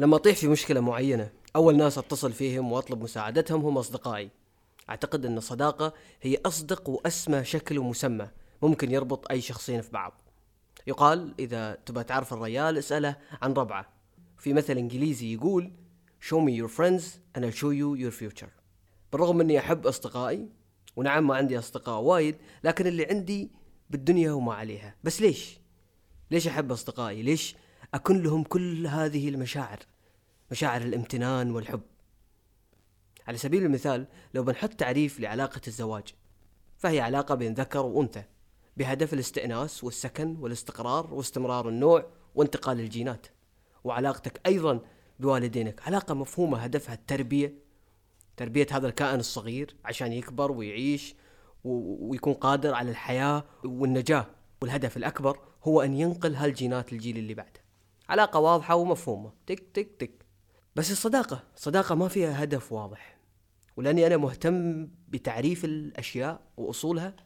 لما 0.00 0.16
أطيح 0.16 0.36
في 0.36 0.48
مشكلة 0.48 0.80
معينة 0.80 1.30
أول 1.56 1.76
ناس 1.76 1.98
أتصل 1.98 2.32
فيهم 2.32 2.72
وأطلب 2.72 3.02
مساعدتهم 3.02 3.64
هم 3.64 3.78
أصدقائي. 3.78 4.30
أعتقد 4.90 5.26
إن 5.26 5.38
الصداقه 5.38 5.92
هي 6.22 6.38
أصدق 6.46 6.88
وأسمى 6.88 7.44
شكل 7.44 7.78
ومسمى 7.78 8.28
ممكن 8.62 8.90
يربط 8.90 9.30
أي 9.30 9.40
شخصين 9.40 9.80
في 9.80 9.90
بعض. 9.90 10.22
يقال 10.86 11.34
إذا 11.38 11.74
تبغى 11.86 12.04
تعرف 12.04 12.32
الريال 12.32 12.78
اسأله 12.78 13.16
عن 13.42 13.52
ربعه. 13.52 13.88
في 14.38 14.52
مثل 14.52 14.78
إنجليزي 14.78 15.34
يقول 15.34 15.72
show 16.28 16.38
me 16.38 16.52
your 16.62 16.70
friends 16.78 17.02
and 17.36 17.44
I'll 17.44 17.60
show 17.60 17.72
you 17.72 17.96
your 18.02 18.22
future. 18.22 18.50
بالرغم 19.12 19.40
إني 19.40 19.58
أحب 19.58 19.86
أصدقائي 19.86 20.48
ونعم 20.96 21.26
ما 21.26 21.34
عندي 21.34 21.58
أصدقاء 21.58 22.00
وايد 22.00 22.36
لكن 22.64 22.86
اللي 22.86 23.06
عندي 23.06 23.50
بالدنيا 23.90 24.32
وما 24.32 24.54
عليها. 24.54 24.94
بس 25.04 25.20
ليش؟ 25.20 25.60
ليش 26.30 26.46
أحب 26.46 26.72
أصدقائي؟ 26.72 27.22
ليش 27.22 27.56
أكن 27.94 28.22
لهم 28.22 28.42
كل 28.42 28.86
هذه 28.86 29.28
المشاعر؟ 29.28 29.78
مشاعر 30.50 30.82
الامتنان 30.82 31.50
والحب. 31.50 31.80
على 33.28 33.38
سبيل 33.38 33.64
المثال 33.64 34.06
لو 34.34 34.42
بنحط 34.42 34.70
تعريف 34.70 35.20
لعلاقة 35.20 35.60
الزواج 35.66 36.14
فهي 36.78 37.00
علاقة 37.00 37.34
بين 37.34 37.54
ذكر 37.54 37.86
وأنثى 37.86 38.22
بهدف 38.76 39.14
الاستئناس 39.14 39.84
والسكن 39.84 40.36
والاستقرار 40.40 41.14
واستمرار 41.14 41.68
النوع 41.68 42.06
وانتقال 42.34 42.80
الجينات 42.80 43.26
وعلاقتك 43.84 44.40
أيضا 44.46 44.80
بوالدينك. 45.20 45.82
علاقة 45.86 46.14
مفهومة 46.14 46.58
هدفها 46.58 46.94
التربية 46.94 47.54
تربية 48.36 48.66
هذا 48.70 48.88
الكائن 48.88 49.20
الصغير 49.20 49.76
عشان 49.84 50.12
يكبر 50.12 50.52
ويعيش 50.52 51.14
ويكون 51.64 52.34
قادر 52.34 52.74
على 52.74 52.90
الحياة 52.90 53.44
والنجاة. 53.64 54.26
والهدف 54.62 54.96
الأكبر 54.96 55.38
هو 55.64 55.82
أن 55.82 55.94
ينقل 55.94 56.34
هالجينات 56.34 56.92
للجيل 56.92 57.18
اللي 57.18 57.34
بعده. 57.34 57.60
علاقة 58.08 58.40
واضحة 58.40 58.74
ومفهومة. 58.74 59.32
تك 59.46 59.60
تك 59.74 59.88
تك. 59.98 60.19
بس 60.76 60.90
الصداقة 60.90 61.44
صداقة 61.56 61.94
ما 61.94 62.08
فيها 62.08 62.44
هدف 62.44 62.72
واضح. 62.72 63.16
ولأني 63.76 64.06
أنا 64.06 64.16
مهتم 64.16 64.88
بتعريف 65.08 65.64
الأشياء 65.64 66.40
وأصولها 66.56 67.16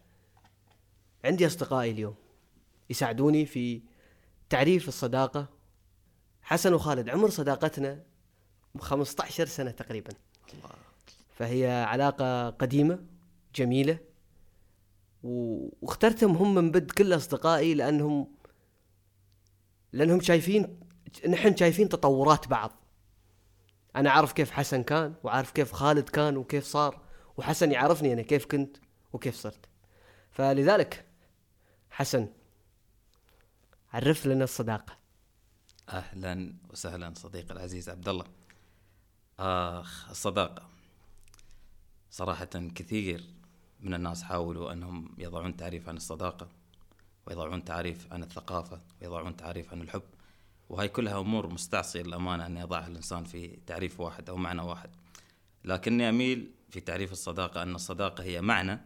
عندي 1.25 1.47
أصدقائي 1.47 1.91
اليوم 1.91 2.15
يساعدوني 2.91 3.47
في 3.47 3.83
تعريف 4.51 4.89
الصداقة. 4.89 5.49
حسن 6.43 6.75
وخالد 6.75 7.09
عمر 7.09 7.31
صداقتنا 7.31 8.03
15 8.79 9.47
سنة 9.47 9.71
تقريبا. 9.71 10.11
فهي 11.39 11.85
علاقة 11.89 12.51
قديمة 12.51 13.05
جميلة 13.55 13.99
واخترتهم 15.23 16.37
هم 16.37 16.55
من 16.55 16.71
بد 16.71 16.91
كل 16.91 17.17
أصدقائي 17.17 17.75
لانهم 17.75 18.35
لأنهم 19.93 20.21
شايفين 20.21 20.81
نحن 21.29 21.57
شايفين 21.57 21.89
تطورات 21.89 22.49
بعض. 22.49 22.84
أنا 23.97 24.11
أعرف 24.11 24.33
كيف 24.33 24.51
حسن 24.51 24.83
كان 24.83 25.15
وعارف 25.23 25.51
كيف 25.51 25.73
خالد 25.73 26.09
كان 26.09 26.37
وكيف 26.37 26.65
صار. 26.65 27.01
وحسن 27.37 27.73
يعرفني 27.73 28.13
أنا 28.13 28.23
كيف 28.23 28.47
كنت 28.47 28.77
وكيف 29.13 29.37
صرت. 29.37 29.69
فلذلك 30.31 31.05
حسن 31.91 32.29
عرف 33.93 34.27
لنا 34.27 34.45
الصداقة. 34.45 34.97
أهلا 35.89 36.55
وسهلا 36.71 37.15
صديقي 37.17 37.55
العزيز 37.55 37.89
عبد 37.89 38.09
الله 38.09 38.25
آخ 39.39 40.11
الصداقة 40.11 40.69
صراحة 42.11 42.45
كثير 42.75 43.25
من 43.81 43.95
الناس 43.95 44.23
حاولوا 44.23 44.73
أنهم 44.73 45.15
يضعون 45.19 45.57
تعريف 45.57 45.89
عن 45.89 45.97
الصداقة 45.97 46.49
ويضعون 47.27 47.65
تعريف 47.65 48.13
عن 48.13 48.23
الثقافة 48.23 48.81
ويضعون 49.03 49.37
تعريف 49.37 49.73
عن 49.73 49.81
الحب. 49.83 50.03
وهي 50.69 50.89
كلها 50.89 51.21
أمور 51.21 51.49
مستعصية 51.49 52.03
للأمانة 52.03 52.47
أن 52.47 52.57
يضعها 52.57 52.87
الإنسان 52.87 53.25
في 53.25 53.59
تعريف 53.67 54.01
واحد 54.01 54.29
أو 54.29 54.37
معنى 54.37 54.63
واحد. 54.63 54.91
لكني 55.65 56.09
أميل 56.09 56.51
في 56.71 56.81
تعريف 56.81 57.13
الصداقة 57.13 57.63
أن 57.63 57.75
الصداقة 57.75 58.25
هي 58.25 58.41
معنى 58.41 58.81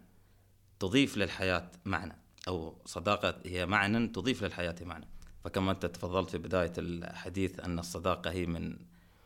تضيف 0.81 1.17
للحياة 1.17 1.71
معنى 1.84 2.17
أو 2.49 2.75
صداقة 2.84 3.34
هي 3.47 3.67
معنى 3.67 4.06
تضيف 4.06 4.43
للحياة 4.43 4.77
معنى. 4.83 5.09
فكما 5.44 5.71
أنت 5.71 5.87
تفضلت 5.87 6.31
في 6.31 6.38
بداية 6.38 6.72
الحديث 6.78 7.61
أن 7.61 7.78
الصداقة 7.78 8.31
هي 8.31 8.47
من 8.47 8.77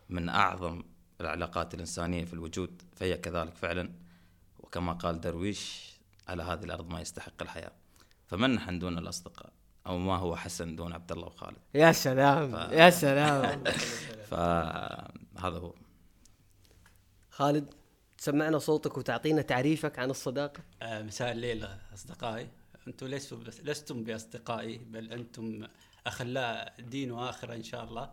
من 0.08 0.28
أعظم 0.28 0.82
العلاقات 1.20 1.74
الإنسانية 1.74 2.24
في 2.24 2.32
الوجود 2.32 2.82
فهي 2.96 3.16
كذلك 3.16 3.54
فعلا. 3.54 3.92
وكما 4.58 4.92
قال 4.92 5.20
درويش 5.20 5.92
على 6.28 6.42
هذه 6.42 6.64
الأرض 6.64 6.88
ما 6.88 7.00
يستحق 7.00 7.42
الحياة. 7.42 7.72
فمن 8.26 8.50
نحن 8.54 8.78
دون 8.78 8.98
الأصدقاء؟ 8.98 9.51
أو 9.86 9.98
ما 9.98 10.16
هو 10.16 10.36
حسن 10.36 10.76
دون 10.76 10.92
عبد 10.92 11.12
الله 11.12 11.26
وخالد. 11.26 11.56
يا 11.74 11.92
سلام 11.92 12.68
ف... 12.68 12.72
يا 12.72 12.90
سلام. 12.90 13.64
فهذا 14.30 15.58
هو. 15.58 15.74
خالد 17.30 17.74
تسمعنا 18.18 18.58
صوتك 18.58 18.98
وتعطينا 18.98 19.42
تعريفك 19.42 19.98
عن 19.98 20.10
الصداقة. 20.10 20.60
آه 20.82 21.02
مساء 21.02 21.32
الليل 21.32 21.68
أصدقائي. 21.94 22.48
أنتم 22.88 23.06
ليسوا 23.06 23.38
لستم 23.62 24.04
بأصدقائي 24.04 24.78
بل 24.78 25.12
أنتم 25.12 25.66
أخلاء 26.06 26.74
دين 26.78 27.12
واخره 27.12 27.54
إن 27.54 27.62
شاء 27.62 27.84
الله. 27.84 28.10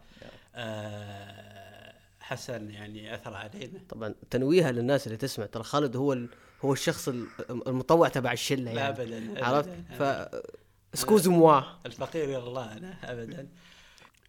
آه 0.55 1.93
حسن 2.19 2.71
يعني 2.71 3.15
أثر 3.15 3.33
علينا. 3.33 3.79
طبعا 3.89 4.15
تنويها 4.29 4.71
للناس 4.71 5.07
اللي 5.07 5.17
تسمع. 5.17 5.45
ترى 5.45 5.63
خالد 5.63 5.95
هو 5.95 6.17
هو 6.61 6.73
الشخص 6.73 7.09
المطوع 7.49 8.07
تبع 8.07 8.31
الشلة 8.31 8.71
يعني. 8.71 8.75
لا 8.75 8.89
ابدا 8.89 9.45
عرفت؟ 9.45 9.69
ف 9.69 10.03
سكوز 10.93 11.27
موا 11.27 11.61
الفقير 11.85 12.47
الله 12.47 12.77
أنا 12.77 13.11
ابدا. 13.11 13.49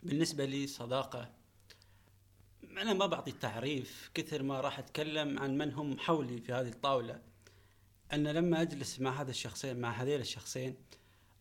بالنسبة 0.03 0.44
لي 0.44 0.66
صداقة 0.66 1.31
أنا 2.78 2.93
ما 2.93 3.06
بعطي 3.06 3.32
تعريف 3.32 4.10
كثر 4.15 4.43
ما 4.43 4.60
راح 4.60 4.78
أتكلم 4.78 5.38
عن 5.38 5.59
من 5.59 5.72
هم 5.72 5.99
حولي 5.99 6.41
في 6.41 6.53
هذه 6.53 6.69
الطاولة. 6.69 7.20
أن 8.12 8.28
لما 8.28 8.62
أجلس 8.62 9.00
مع 9.00 9.20
هذا 9.20 9.31
الشخصين 9.31 9.81
مع 9.81 9.91
هذين 9.91 10.20
الشخصين 10.20 10.76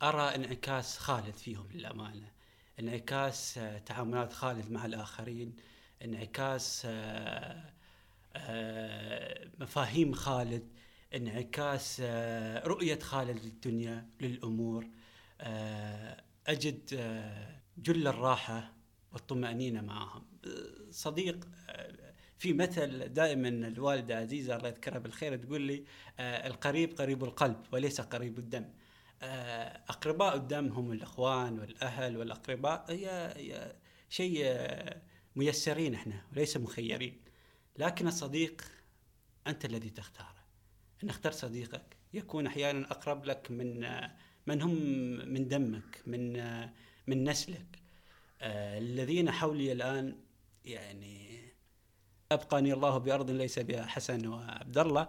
أرى 0.02 0.36
انعكاس 0.36 0.98
خالد 0.98 1.36
فيهم 1.36 1.68
للأمانة. 1.74 2.32
انعكاس 2.80 3.58
آه، 3.58 3.78
تعاملات 3.78 4.34
خالد 4.34 4.72
مع 4.72 4.86
الآخرين 4.86 5.56
انعكاس 6.04 6.82
آه، 6.86 7.74
آه، 8.36 9.48
مفاهيم 9.60 10.14
خالد 10.14 10.68
انعكاس 11.16 12.02
رؤية 12.66 13.00
خالد 13.00 13.46
للدنيا 13.46 14.10
للأمور. 14.22 14.88
أجد 16.48 16.90
آه، 16.94 17.62
جل 17.78 18.08
الراحة 18.08 18.74
والطمأنينة 19.14 19.82
معهم. 19.82 20.26
صديق 20.92 21.48
آه، 21.70 22.14
في 22.38 22.54
مثل 22.54 23.08
دائما 23.08 23.50
الوالدة 23.50 24.18
عزيزة 24.18 24.56
الله 24.56 24.68
يذكرها 24.68 25.00
بالخير 25.00 25.36
تقول 25.36 25.62
لي 25.62 25.84
القريب 26.20 26.98
قريب 26.98 27.24
القلب 27.24 27.64
وليس 27.72 28.02
قريب 28.02 28.40
الدم. 28.40 28.66
أقرباء 29.90 30.36
الدم 30.36 30.68
هم 30.68 30.92
الإخوان 30.92 31.60
والأهل 31.60 32.18
والأقرباء. 32.18 32.86
هي, 32.90 33.76
شيء 34.10 34.56
ميسرين 35.36 35.94
إحنا 35.94 36.22
وليس 36.32 36.58
مخيرين. 36.58 37.22
لكن 37.78 38.08
الصديق 38.08 38.62
أنت 39.48 39.66
الذي 39.66 39.90
تختاره. 39.90 40.44
إن 41.04 41.10
اخترت 41.10 41.36
صديقك 41.36 41.98
يكون 42.14 42.48
أحيانا 42.48 42.92
أقرب 42.92 43.26
لك 43.26 43.52
من 43.52 43.86
من 44.50 44.62
هم 44.62 44.76
من 45.34 45.48
دمك 45.48 46.02
من 46.12 46.34
من 47.08 47.30
نسلك. 47.30 47.80
آه، 48.42 48.78
الذين 48.78 49.32
حولي 49.32 49.72
الآن 49.72 50.16
يعني 50.66 51.40
أبقاني 52.32 52.74
الله 52.74 52.98
بأرض 52.98 53.32
ليس 53.32 53.60
بها 53.60 53.86
حسن 53.86 54.28
وعبد 54.28 54.78
الله. 54.78 55.08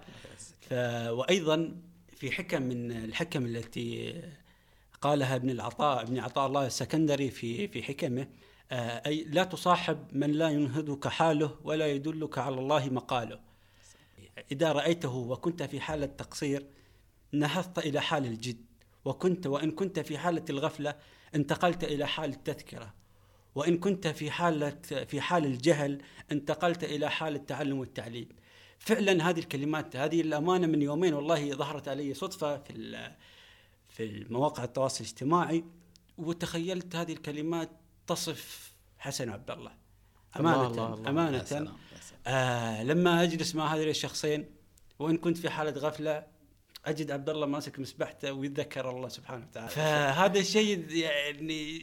وأيضا 1.18 1.58
في 2.16 2.30
حكم 2.30 2.62
من 2.62 2.92
الحكم 2.92 3.46
التي 3.46 4.22
قالها 5.00 5.36
ابن 5.36 5.50
العطاء 5.50 6.02
ابن 6.02 6.18
عطاء 6.18 6.46
الله 6.46 6.66
السكندري 6.66 7.30
في 7.30 7.68
في 7.68 7.82
حكمه 7.82 8.26
آه، 8.72 9.02
أي 9.06 9.24
لا 9.24 9.44
تصاحب 9.44 9.98
من 10.12 10.30
لا 10.32 10.48
ينهضك 10.48 11.08
حاله 11.08 11.56
ولا 11.64 11.86
يدلك 11.86 12.38
على 12.38 12.58
الله 12.58 12.88
مقاله. 12.88 13.40
إذا 14.52 14.72
رأيته 14.72 15.14
وكنت 15.14 15.62
في 15.62 15.80
حالة 15.80 16.06
تقصير 16.06 16.66
نهضت 17.32 17.78
إلى 17.78 18.00
حال 18.00 18.26
الجد. 18.26 18.64
وكنت 19.04 19.46
وإن 19.46 19.70
كنت 19.70 20.00
في 20.00 20.18
حالة 20.18 20.44
الغفلة 20.50 20.94
انتقلت 21.34 21.84
إلى 21.84 22.06
حال 22.06 22.30
التذكرة 22.30 22.94
وإن 23.54 23.78
كنت 23.78 24.08
في 24.08 24.30
حالة 24.30 24.78
في 25.08 25.20
حال 25.20 25.44
الجهل 25.44 26.02
انتقلت 26.32 26.84
إلى 26.84 27.10
حال 27.10 27.34
التعلم 27.34 27.78
والتعليم 27.78 28.28
فعلا 28.78 29.30
هذه 29.30 29.38
الكلمات 29.38 29.96
هذه 29.96 30.20
الأمانة 30.20 30.66
من 30.66 30.82
يومين 30.82 31.14
والله 31.14 31.52
ظهرت 31.52 31.88
علي 31.88 32.14
صدفة 32.14 32.56
في 32.56 33.10
في 33.88 34.04
المواقع 34.04 34.64
التواصل 34.64 35.04
الاجتماعي 35.04 35.64
وتخيلت 36.18 36.96
هذه 36.96 37.12
الكلمات 37.12 37.70
تصف 38.06 38.72
حسن 38.98 39.28
عبد 39.28 39.50
الله 39.50 39.72
أمانة 40.40 40.66
الله 40.66 40.94
الله 40.94 41.10
أمانة 41.10 41.38
يا 41.38 41.44
سلام. 41.44 41.64
يا 41.64 42.00
سلام. 42.00 42.20
آه 42.26 42.82
لما 42.82 43.22
أجلس 43.22 43.54
مع 43.54 43.74
هذين 43.74 43.88
الشخصين 43.88 44.46
وإن 44.98 45.16
كنت 45.16 45.38
في 45.38 45.50
حالة 45.50 45.70
غفلة 45.70 46.26
أجد 46.86 47.10
عبد 47.10 47.28
الله 47.28 47.46
ماسك 47.46 47.78
مسبحته 47.78 48.32
ويتذكر 48.32 48.90
الله 48.90 49.08
سبحانه 49.08 49.46
وتعالى. 49.50 49.68
فهذا 49.68 50.38
الشيء 50.38 50.90
يعني 50.90 51.80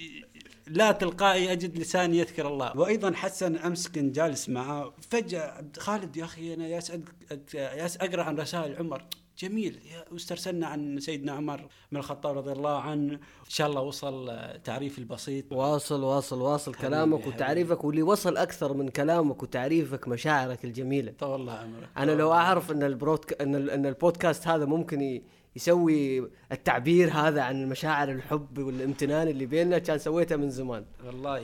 لا 0.68 0.92
تلقائي 0.92 1.52
أجد 1.52 1.78
لساني 1.78 2.18
يذكر 2.18 2.48
الله. 2.48 2.78
وأيضا 2.78 3.14
حسن 3.14 3.56
امس 3.56 3.88
كنت 3.88 4.16
جالس 4.16 4.50
معاه 4.50 4.94
فجأة 5.10 5.66
خالد 5.80 6.18
يا 6.18 6.24
أخي 6.26 6.54
أنا 6.54 6.68
ياس 6.68 6.92
أد- 6.92 7.56
ياس 7.56 7.98
أقرأ 7.98 8.24
عن 8.24 8.38
رسائل 8.40 8.76
عمر. 8.76 9.04
جميل. 9.40 9.80
يا- 9.94 10.06
واسترسلنا 10.12 10.68
عن 10.68 11.00
سيدنا 11.00 11.32
عمر 11.32 11.68
بن 11.92 11.98
الخطاب 11.98 12.38
رضي 12.38 12.52
الله 12.52 12.80
عنه. 12.82 13.14
إن 13.14 13.50
شاء 13.50 13.68
الله 13.68 13.82
وصل 13.82 14.40
تعريف 14.64 15.00
البسيط. 15.00 15.54
واصل 15.54 16.04
واصل 16.04 16.42
واصل 16.42 16.74
حبيبي، 16.74 16.88
كلامك 16.88 17.22
حبيبي. 17.22 17.36
وتعريفك 17.36 17.84
واللي 17.84 18.02
وصل 18.04 18.38
أكثر 18.38 18.74
من 18.74 18.90
كلامك 18.90 19.44
وتعريفك 19.44 20.08
مشاعرك 20.08 20.66
الجميلة. 20.66 21.12
طول 21.20 21.36
الله 21.42 21.54
عمرك. 21.54 21.90
أنا 21.98 22.12
لو 22.12 22.32
أعرف 22.34 22.72
إن 22.72 22.84
البرودك... 22.84 23.42
إن 23.42 23.56
ال- 23.56 23.70
إن 23.70 23.86
البودكاست 23.86 24.48
هذا 24.48 24.66
ممكن 24.66 25.02
ي... 25.02 25.24
يسوي 25.56 26.30
التعبير 26.52 27.10
هذا 27.14 27.42
عن 27.42 27.70
مشاعر 27.70 28.12
الحب 28.12 28.58
والامتنان 28.58 29.28
اللي 29.28 29.46
بيننا 29.46 29.78
كان 29.78 29.98
سويته 29.98 30.36
من 30.36 30.50
زمان. 30.50 30.86
والله 31.06 31.44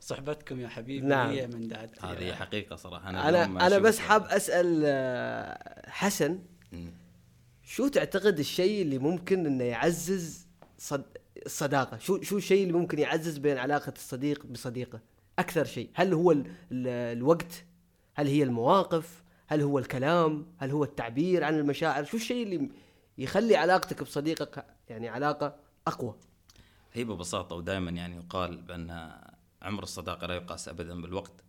صحبتكم 0.00 0.60
يا 0.60 0.68
حبيبي 0.68 1.06
نعم. 1.06 1.30
هي 1.30 1.46
من 1.46 1.68
دعت 1.68 2.04
هذه 2.04 2.32
حقيقة 2.32 2.76
صراحة. 2.76 3.10
أنا 3.10 3.28
أنا 3.44 3.68
أشوف- 3.68 3.72
بس 3.82 3.98
حاب 3.98 4.24
أسأل 4.24 4.82
آه، 4.84 5.90
حسن. 5.90 6.38
شو 7.62 7.88
تعتقد 7.88 8.38
الشيء 8.38 8.82
اللي 8.82 8.98
ممكن 8.98 9.46
إنه 9.46 9.64
يعزز 9.64 10.46
صد... 10.78 11.04
الصداقة؟ 11.46 11.98
شو 11.98 12.22
شو 12.22 12.36
الشيء 12.36 12.62
اللي 12.62 12.72
ممكن 12.78 12.98
يعزز 12.98 13.38
بين 13.38 13.58
علاقة 13.58 13.92
الصديق 13.96 14.46
بصديقه؟ 14.46 15.00
أكثر 15.38 15.64
شيء. 15.64 15.90
هل 15.94 16.12
هو 16.12 16.32
ال... 16.32 16.46
ال... 16.72 16.86
الوقت؟ 16.88 17.64
هل 18.14 18.26
هي 18.26 18.42
المواقف؟ 18.42 19.22
هل 19.46 19.60
هو 19.60 19.78
الكلام؟ 19.78 20.46
هل 20.58 20.70
هو 20.70 20.84
التعبير 20.84 21.44
عن 21.44 21.58
المشاعر؟ 21.58 22.04
شو 22.04 22.16
الشيء 22.16 22.42
اللي 22.42 22.70
يخلي 23.18 23.56
علاقتك 23.56 24.02
بصديقك 24.02 24.66
يعني 24.88 25.08
علاقة 25.08 25.56
أقوى؟ 25.86 26.14
هي 26.92 27.04
ببساطة 27.04 27.56
ودائما 27.56 27.90
يعني 27.90 28.16
يقال 28.16 28.62
بأن 28.62 29.12
عمر 29.62 29.82
الصداقة 29.82 30.26
لا 30.26 30.34
يقاس 30.34 30.68
أبدا 30.68 31.00
بالوقت 31.00 31.44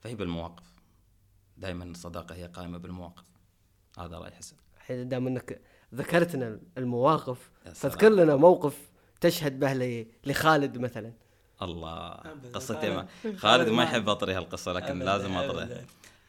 فهي 0.00 0.14
بالمواقف. 0.14 0.66
دائما 1.56 1.84
الصداقة 1.84 2.34
هي 2.34 2.46
قائمة 2.46 2.78
بالمواقف. 2.78 3.29
هذا 3.98 4.18
رأي 4.18 4.30
حسن. 4.30 4.56
الحين 4.76 5.08
دام 5.08 5.26
إنك 5.26 5.60
ذكرتنا 5.94 6.60
المواقف. 6.78 7.50
فاذكر 7.74 8.08
لنا 8.08 8.36
موقف 8.36 8.78
تشهد 9.20 9.58
به 9.60 10.06
لخالد 10.24 10.78
مثلا. 10.78 11.12
الله. 11.62 12.10
قصتي 12.54 12.90
ما 12.90 13.06
خالد- 13.22 13.36
خالد 13.42 13.68
ما 13.68 13.82
يحب 13.82 14.08
أطريها 14.08 14.38
القصة 14.38 14.72
لكن 14.72 14.86
أبداً، 14.86 15.04
لازم 15.04 15.32
أبداً. 15.36 15.62
أطريها 15.64 15.84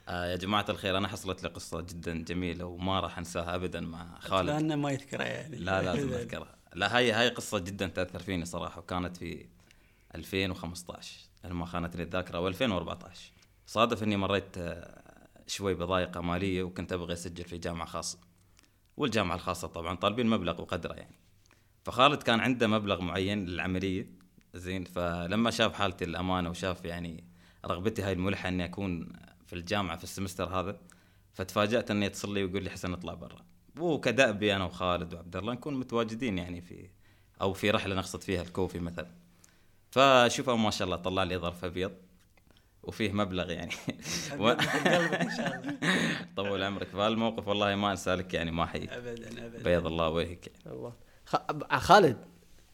آه 0.09 0.25
يا 0.25 0.35
جماعة 0.35 0.65
الخير 0.69 0.97
أنا 0.97 1.07
حصلت 1.07 1.43
لي 1.43 1.49
قصة 1.49 1.81
جدا 1.81 2.23
جميلة 2.23 2.65
وما 2.65 2.99
راح 2.99 3.17
أنساها 3.17 3.55
أبدا 3.55 3.79
مع 3.81 4.19
خالد. 4.19 4.49
أتمنى 4.49 4.75
ما 4.75 4.91
يذكرها 4.91 5.25
يعني. 5.25 5.55
لا 5.57 5.81
لازم 5.81 6.13
أذكرها. 6.13 6.55
لا 6.73 6.97
هاي 6.97 7.11
هاي 7.11 7.29
قصة 7.29 7.59
جدا 7.59 7.87
تأثر 7.87 8.19
فيني 8.19 8.45
صراحة 8.45 8.79
وكانت 8.79 9.17
في 9.17 9.45
2015 10.15 11.19
أنا 11.45 11.53
ما 11.53 11.65
خانتني 11.65 12.03
الذاكرة 12.03 12.37
أو 12.37 12.47
2014 12.47 13.31
صادف 13.67 14.03
إني 14.03 14.17
مريت 14.17 14.57
آه، 14.57 15.00
شوي 15.47 15.73
بضائقه 15.73 16.21
ماليه 16.21 16.63
وكنت 16.63 16.93
أبغى 16.93 17.13
أسجل 17.13 17.43
في 17.43 17.57
جامعة 17.57 17.88
خاصة. 17.88 18.19
والجامعة 18.97 19.35
الخاصة 19.35 19.67
طبعا 19.67 19.95
طالبين 19.95 20.27
مبلغ 20.27 20.61
وقدره 20.61 20.93
يعني. 20.93 21.15
فخالد 21.83 22.23
كان 22.23 22.39
عنده 22.39 22.67
مبلغ 22.67 23.01
معين 23.01 23.45
للعملية 23.45 24.07
زين 24.53 24.83
فلما 24.83 25.51
شاف 25.51 25.73
حالتي 25.73 26.05
الامانه 26.05 26.49
وشاف 26.49 26.85
يعني 26.85 27.23
رغبتي 27.65 28.01
هاي 28.01 28.13
الملحة 28.13 28.49
إني 28.49 28.65
أكون 28.65 29.13
في 29.45 29.53
الجامعة 29.53 29.97
في 29.97 30.03
السمستر 30.03 30.49
هذا 30.49 30.79
فتفاجأت 31.33 31.91
انه 31.91 32.05
يتصل 32.05 32.33
لي 32.33 32.44
ويقول 32.44 32.63
لي 32.63 32.69
حسن 32.69 32.94
اطلع 32.94 33.13
برا. 33.13 33.45
وكدأبي 33.79 34.55
أنا 34.55 34.65
وخالد 34.65 35.13
وعبد 35.13 35.35
الله 35.35 35.53
نكون 35.53 35.73
متواجدين 35.73 36.37
يعني 36.37 36.61
في 36.61 36.89
أو 37.41 37.53
في 37.53 37.71
رحلة 37.71 37.95
نقصد 37.95 38.21
فيها 38.21 38.41
الكوفي 38.41 38.79
مثلا. 38.79 39.11
فشوفوا 39.91 40.55
ما 40.55 40.69
شاء 40.69 40.85
الله 40.85 40.97
طلع 40.97 41.23
لي 41.23 41.37
ظرف 41.37 41.65
أبيض. 41.65 41.91
وفيه 42.83 43.12
مبلغ 43.12 43.51
يعني. 43.51 43.72
و... 44.39 44.48
قلبك 44.48 45.13
إن 45.16 45.30
شاء 45.38 45.56
الله. 45.60 45.78
طول 46.38 46.63
عمرك 46.63 46.88
فهالموقف 46.88 47.48
والله 47.48 47.75
ما 47.75 47.92
انسى 47.92 48.16
لك 48.16 48.33
يعني 48.33 48.51
ما 48.51 48.63
أحييك. 48.63 48.89
ابدا 48.89 49.45
ابدا. 49.45 49.63
بيض 49.63 49.86
الله 49.88 50.10
وجهك 50.10 50.48
يعني. 50.48 50.78
الله. 50.78 50.94
خ... 51.25 51.36
خالد 51.78 52.18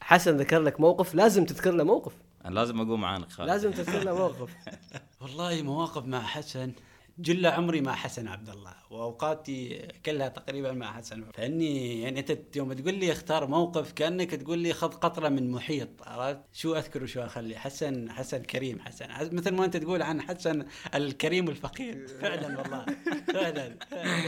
حسن 0.00 0.36
ذكر 0.36 0.60
لك 0.60 0.80
موقف؟ 0.80 1.14
لازم 1.14 1.44
تذكر 1.44 1.70
له 1.70 1.84
موقف. 1.84 2.12
أنا 2.44 2.54
لازم 2.54 2.80
أقوم 2.80 3.00
معاك 3.00 3.30
خالد. 3.30 3.48
لازم 3.48 3.70
تذكر 3.70 4.04
له 4.04 4.14
موقف. 4.14 4.50
والله 5.20 5.62
مواقف 5.62 6.04
مع 6.04 6.20
حسن. 6.20 6.72
جل 7.18 7.46
عمري 7.46 7.80
مع 7.80 7.94
حسن 7.94 8.28
عبد 8.28 8.48
الله 8.48 8.74
وأوقاتي 8.90 9.88
كلها 10.06 10.28
تقريبا 10.28 10.72
مع 10.72 10.92
حسن. 10.96 11.24
فإني 11.34 12.02
يعني 12.02 12.20
أنت 12.20 12.56
يوم 12.56 12.72
تقول 12.72 12.94
لي 12.94 13.12
اختار 13.12 13.46
موقف 13.46 13.92
كأنك 13.92 14.30
تقول 14.30 14.58
لي 14.58 14.72
خذ 14.72 14.88
قطرة 14.92 15.28
من 15.28 15.50
محيط 15.50 15.88
عرفت؟ 16.02 16.40
شو 16.52 16.74
أذكر 16.76 17.02
وشو 17.02 17.20
أخلي؟ 17.20 17.56
حسن 17.58 18.10
حسن 18.10 18.38
كريم 18.42 18.80
حسن. 18.80 19.12
حس- 19.12 19.32
مثل 19.32 19.50
ما 19.54 19.64
أنت 19.64 19.76
تقول 19.76 20.02
عن 20.02 20.20
حسن 20.22 20.66
الكريم 20.94 21.48
الفقير. 21.48 22.06
فعلا 22.22 22.58
والله. 22.58 22.84
فعلا 23.32 23.76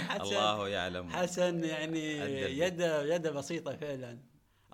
حسن 0.08 0.20
الله 0.22 0.69
يعلم 0.69 1.08
حسن 1.10 1.64
يعني. 1.64 2.14
يده 2.58 3.14
يده 3.14 3.31
بسيطة 3.31 3.76
فعلا. 3.76 4.19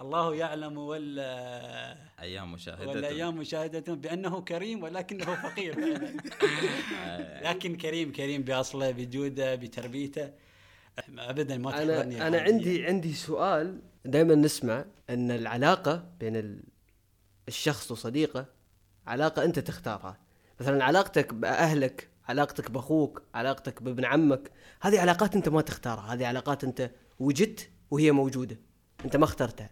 الله 0.00 0.34
يعلم 0.34 0.78
ولا 0.78 1.96
أيام 2.20 2.52
مشاهدة. 2.52 2.88
والايام 2.88 3.36
مشاهدة 3.36 3.94
بأنه 3.94 4.40
كريم 4.40 4.82
ولكنه 4.82 5.24
فقير. 5.34 5.76
لكن 7.46 7.76
كريم 7.76 8.12
كريم 8.12 8.42
بأصله 8.42 8.90
بجوده 8.90 9.54
بتربيته. 9.54 10.30
ابدا 11.18 11.58
ما 11.58 11.82
أنا 11.82 12.02
أنا. 12.26 12.40
عندي 12.40 12.86
عندي 12.86 13.14
سؤال. 13.14 13.80
دائما 14.04 14.34
نسمع 14.34 14.84
أن 15.10 15.30
العلاقة 15.30 16.04
بين 16.20 16.36
ال- 16.36 16.62
الشخص 17.48 17.90
وصديقه 17.90 18.46
علاقة 19.06 19.44
أنت 19.44 19.58
تختارها. 19.58 20.18
مثلا 20.60 20.84
علاقتك 20.84 21.34
بأهلك 21.34 22.08
علاقتك 22.28 22.70
بأخوك 22.70 23.22
علاقتك 23.34 23.82
بابن 23.82 24.04
عمك 24.04 24.50
هذه 24.80 25.00
علاقات 25.00 25.36
أنت 25.36 25.48
ما 25.48 25.60
تختارها. 25.60 26.14
هذه 26.14 26.26
علاقات 26.26 26.64
أنت 26.64 26.90
وجدت 27.18 27.70
وهي 27.90 28.12
موجودة. 28.12 28.56
أنت 29.04 29.16
ما 29.16 29.24
اخترتها. 29.24 29.70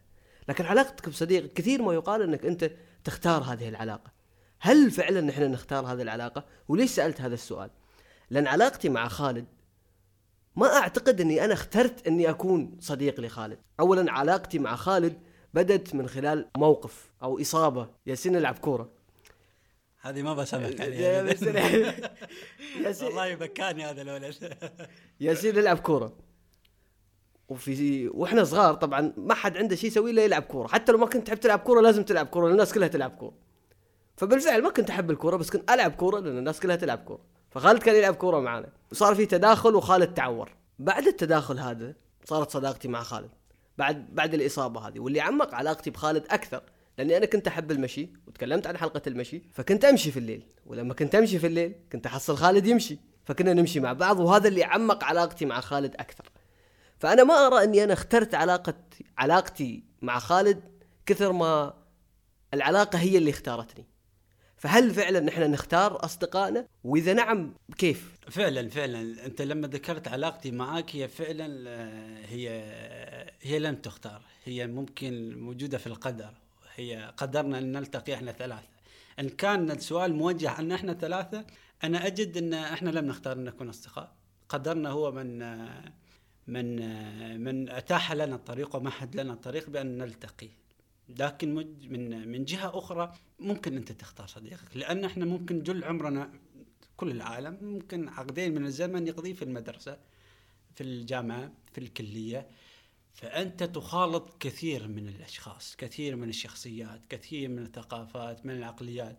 لكن 0.49 0.65
علاقتك 0.65 1.09
بصديق 1.09 1.53
كثير 1.53 1.83
ما 1.83 1.95
يقال 1.95 2.23
إنك 2.23 2.47
أنت 2.47 2.71
تختار 3.05 3.43
هذه 3.43 3.69
العلاقة. 3.69 4.13
هل 4.61 4.91
فعلا 4.91 5.21
نحن 5.21 5.51
نختار 5.51 5.87
هذه 5.87 6.03
العلاقة؟ 6.03 6.45
وليش 6.69 6.91
سألت 6.91 7.21
هذا 7.21 7.35
السؤال؟ 7.35 7.71
لأن 8.31 8.47
علاقتي 8.47 8.89
مع 8.89 9.09
خالد 9.09 9.45
ما 10.57 10.67
أعتقد 10.67 11.21
إني 11.21 11.45
أنا 11.45 11.53
اخترت 11.53 12.07
إني 12.07 12.31
أكون 12.31 12.77
صديق 12.81 13.21
لخالد. 13.21 13.59
اولا 13.81 14.13
علاقتي 14.13 14.59
مع 14.59 14.77
خالد 14.77 15.21
بدت 15.55 15.95
من 15.95 16.09
خلال 16.09 16.49
موقف 16.57 17.11
أو 17.23 17.41
إصابة. 17.41 17.91
ياسين 18.07 18.33
نلعب 18.33 18.59
كورة. 18.59 18.91
هذه 20.01 20.23
ما 20.23 20.35
بسامحك 20.35 20.81
عليها 20.85 21.23
ياسين 21.23 21.57
ياسين 22.81 23.09
والله 23.09 23.35
بكاني 23.35 23.85
هذا 23.85 24.03
الولد 24.03 24.55
ياسين 25.21 25.57
يلعب 25.57 25.79
كورة. 25.79 26.24
وفي 27.49 28.09
وإحنا 28.09 28.45
صغار 28.45 28.75
طبعا 28.75 29.13
ما 29.17 29.35
حد 29.35 29.57
عنده 29.57 29.77
شيء 29.77 29.91
يسوي 29.91 30.11
إلا 30.11 30.25
يلعب 30.25 30.43
كورة. 30.43 30.69
حتى 30.69 30.93
لو 30.93 30.99
ما 30.99 31.07
كنت 31.07 31.27
تحب 31.27 31.41
تلعب 31.41 31.59
كورة 31.59 31.81
لازم 31.81 32.03
تلعب 32.03 32.27
كورة 32.27 32.51
الناس 32.51 32.73
كلها 32.73 32.89
تلعب 32.89 33.11
كورة. 33.11 33.35
فبالفعل 34.17 34.63
ما 34.63 34.71
كنت 34.71 34.91
أحب 34.91 35.11
الكورة 35.11 35.37
بس 35.37 35.51
كنت 35.51 35.71
ألعب 35.71 35.93
كورة 35.93 36.21
لأن 36.21 36.39
الناس 36.39 36.61
كلها 36.61 36.77
تلعب 36.77 36.99
كورة. 36.99 37.21
فخالد 37.51 37.83
كان 37.83 37.95
يلعب 37.95 38.15
كورة 38.15 38.41
معنا 38.41 38.69
وصار 38.93 39.15
في 39.15 39.27
تداخل 39.27 39.75
وخالد 39.75 40.15
تعور. 40.15 40.51
بعد 40.79 41.07
التداخل 41.07 41.59
هذا 41.59 41.95
صارت 42.25 42.51
صداقتي 42.51 42.89
مع 42.89 43.03
خالد. 43.03 43.31
بعد 43.79 44.15
بعد 44.15 44.35
الإصابة 44.35 44.89
هذه 44.89 45.01
واللي 45.01 45.21
عمق 45.21 45.55
علاقتي 45.55 45.91
بخالد 45.91 46.25
أكثر 46.31 46.63
لأني 46.99 47.17
أنا 47.17 47.27
كنت 47.27 47.47
أحب 47.47 47.71
المشي 47.71 48.11
وتكلمت 48.27 48.67
عن 48.67 48.77
حلقة 48.77 49.03
المشي 49.07 49.43
فكنت 49.53 49.85
أمشي 49.85 50.11
في 50.11 50.17
الليل. 50.19 50.47
ولما 50.67 50.95
كنت 50.95 51.15
أمشي 51.15 51.39
في 51.39 51.47
الليل 51.47 51.75
كنت 51.93 52.07
أحصل 52.07 52.37
خالد 52.37 52.67
يمشي 52.67 52.99
فكنا 53.25 53.53
نمشي 53.53 53.81
مع 53.81 53.93
بعض 53.93 54.21
وهذا 54.21 54.49
اللي 54.49 54.65
عمق 54.65 55.05
علاقتي 55.05 55.45
مع 55.45 55.61
خالد 55.61 55.95
أكثر. 55.95 56.25
فأنا 56.99 57.25
ما 57.25 57.47
أرى 57.47 57.65
أني 57.65 57.85
أنا 57.85 57.93
اخترت 57.93 58.35
علاقه 58.35 58.75
علاقتي 59.19 59.85
مع 60.03 60.19
خالد 60.19 60.63
كثر 61.07 61.33
ما 61.33 61.75
العلاقة 62.55 62.99
هي 62.99 63.19
اللي 63.19 63.31
اختارتني. 63.31 63.87
فهل 64.57 64.95
فعلا 64.95 65.21
نحن 65.21 65.51
نختار 65.51 66.05
أصدقائنا؟ 66.05 66.67
وإذا 66.85 67.13
نعم 67.13 67.55
كيف؟ 67.79 68.19
فعلا 68.29 68.69
فعلا. 68.69 69.27
أنت 69.27 69.43
لما 69.43 69.69
ذكرت 69.69 70.09
علاقتي 70.09 70.51
معك 70.51 70.97
هي 70.97 71.09
فعلا 71.09 71.71
آه، 71.71 72.27
هي 72.27 72.49
هي 73.43 73.59
لم 73.59 73.75
تختار. 73.75 74.23
هي 74.45 74.67
ممكن 74.67 75.39
موجودة 75.39 75.79
في 75.79 75.87
القدر. 75.87 76.31
هي 76.75 77.13
قدرنا 77.17 77.59
أن 77.59 77.73
نلتقي 77.73 78.15
إحنا 78.15 78.33
ثلاثة. 78.33 78.75
إن 79.21 79.29
كان 79.29 79.71
السؤال 79.71 80.15
موجه 80.15 80.51
عن 80.51 80.73
إحنا 80.73 80.95
ثلاثة 80.95 81.45
أنا 81.85 82.07
أجد 82.07 82.37
إن 82.37 82.55
إحنا 82.55 82.91
لم 82.91 83.07
نختار 83.07 83.37
أن 83.37 83.45
نكون 83.45 83.69
أصدقاء. 83.69 84.13
قدرنا 84.49 84.91
هو 84.91 85.13
من 85.13 85.43
آه، 85.43 85.93
من 86.47 87.41
من 87.41 87.69
أتاح 87.69 88.13
لنا 88.13 88.35
الطريق 88.35 88.77
ومهد 88.77 89.21
لنا 89.21 89.33
الطريق 89.33 89.71
بأن 89.71 89.99
نلتقي. 89.99 90.49
لكن 91.09 91.55
من 91.91 92.29
من 92.29 92.45
جهة 92.45 92.79
أخرى 92.79 93.13
ممكن 93.39 93.77
أنت 93.77 93.93
تختار 93.93 94.27
صديقك 94.27 94.77
لأن 94.77 95.05
إحنا 95.05 95.25
ممكن 95.25 95.63
جل 95.63 95.85
عمرنا 95.85 96.33
كل 96.97 97.11
العالم 97.11 97.59
ممكن 97.63 98.09
عقدين 98.09 98.55
من 98.55 98.67
الزمن 98.67 99.07
يقضيه 99.07 99.33
في 99.33 99.43
المدرسة 99.43 99.99
في 100.75 100.83
الجامعة 100.83 101.53
في 101.73 101.79
الكلية. 101.79 102.49
فأنت 103.13 103.63
تخالط 103.63 104.37
كثير 104.41 104.89
من 104.89 105.09
الأشخاص 105.09 105.77
كثير 105.77 106.17
من 106.17 106.29
الشخصيات 106.29 107.07
كثير 107.09 107.49
من 107.49 107.59
الثقافات 107.59 108.47
من 108.47 108.57
العقليات. 108.57 109.19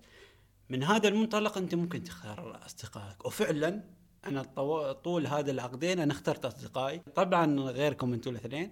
من 0.70 0.84
هذا 0.84 1.08
المنطلق 1.08 1.58
أنت 1.58 1.76
ممكن 1.76 2.04
تختار 2.04 2.66
أصدقائك. 2.66 3.26
وفعلا 3.26 3.84
أنا 4.28 4.44
طو- 4.44 4.92
طول 4.92 5.28
هذا 5.28 5.52
العقدين 5.52 6.00
أنا 6.00 6.12
اخترت 6.14 6.46
اصدقائي. 6.46 7.02
طبعا 7.16 7.60
غيركم 7.60 8.14
أنتم 8.14 8.32
الاثنين. 8.32 8.72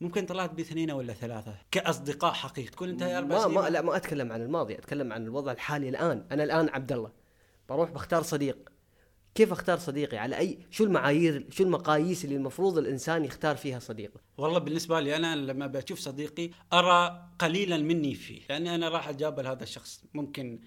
ممكن 0.00 0.26
طلعت 0.26 0.50
باثنين 0.54 0.90
ولا 0.90 1.12
ثلاثة. 1.12 1.54
كأصدقاء 1.70 2.32
حقيقي. 2.32 2.68
تكون 2.68 2.88
أنت 2.88 3.02
أربع 3.02 3.36
ما 3.36 3.42
سنين 3.42 3.54
ما 3.54 3.68
لا 3.68 3.82
ما 3.82 3.96
أتكلم 3.96 4.32
عن 4.32 4.42
الماضي 4.42 4.74
أتكلم 4.74 5.12
عن 5.12 5.24
الوضع 5.24 5.52
الحالي 5.52 5.88
الآن. 5.88 6.24
أنا 6.32 6.44
الآن 6.44 6.68
عبد 6.68 6.92
الله. 6.92 7.10
بروح 7.68 7.90
بختار 7.90 8.22
صديق. 8.22 8.72
كيف 9.34 9.52
أختار 9.52 9.78
صديقي؟ 9.78 10.16
على 10.18 10.38
اي 10.38 10.58
شو 10.70 10.84
المعايير 10.84 11.46
شو 11.50 11.64
المقاييس 11.64 12.24
اللي 12.24 12.36
المفروض 12.36 12.78
الإنسان 12.78 13.24
يختار 13.24 13.56
فيها 13.56 13.78
صديقه 13.78 14.20
والله 14.38 14.58
بالنسبة 14.58 15.00
لي 15.00 15.16
أنا 15.16 15.36
لما 15.36 15.66
بشوف 15.66 15.98
صديقي 15.98 16.50
أرى 16.72 17.28
قليلا 17.38 17.76
مني 17.78 18.14
فيه. 18.14 18.40
لأني 18.50 18.74
أنا 18.74 18.88
راح 18.88 19.08
اتجابل 19.08 19.46
هذا 19.46 19.62
الشخص. 19.62 20.04
ممكن 20.14 20.60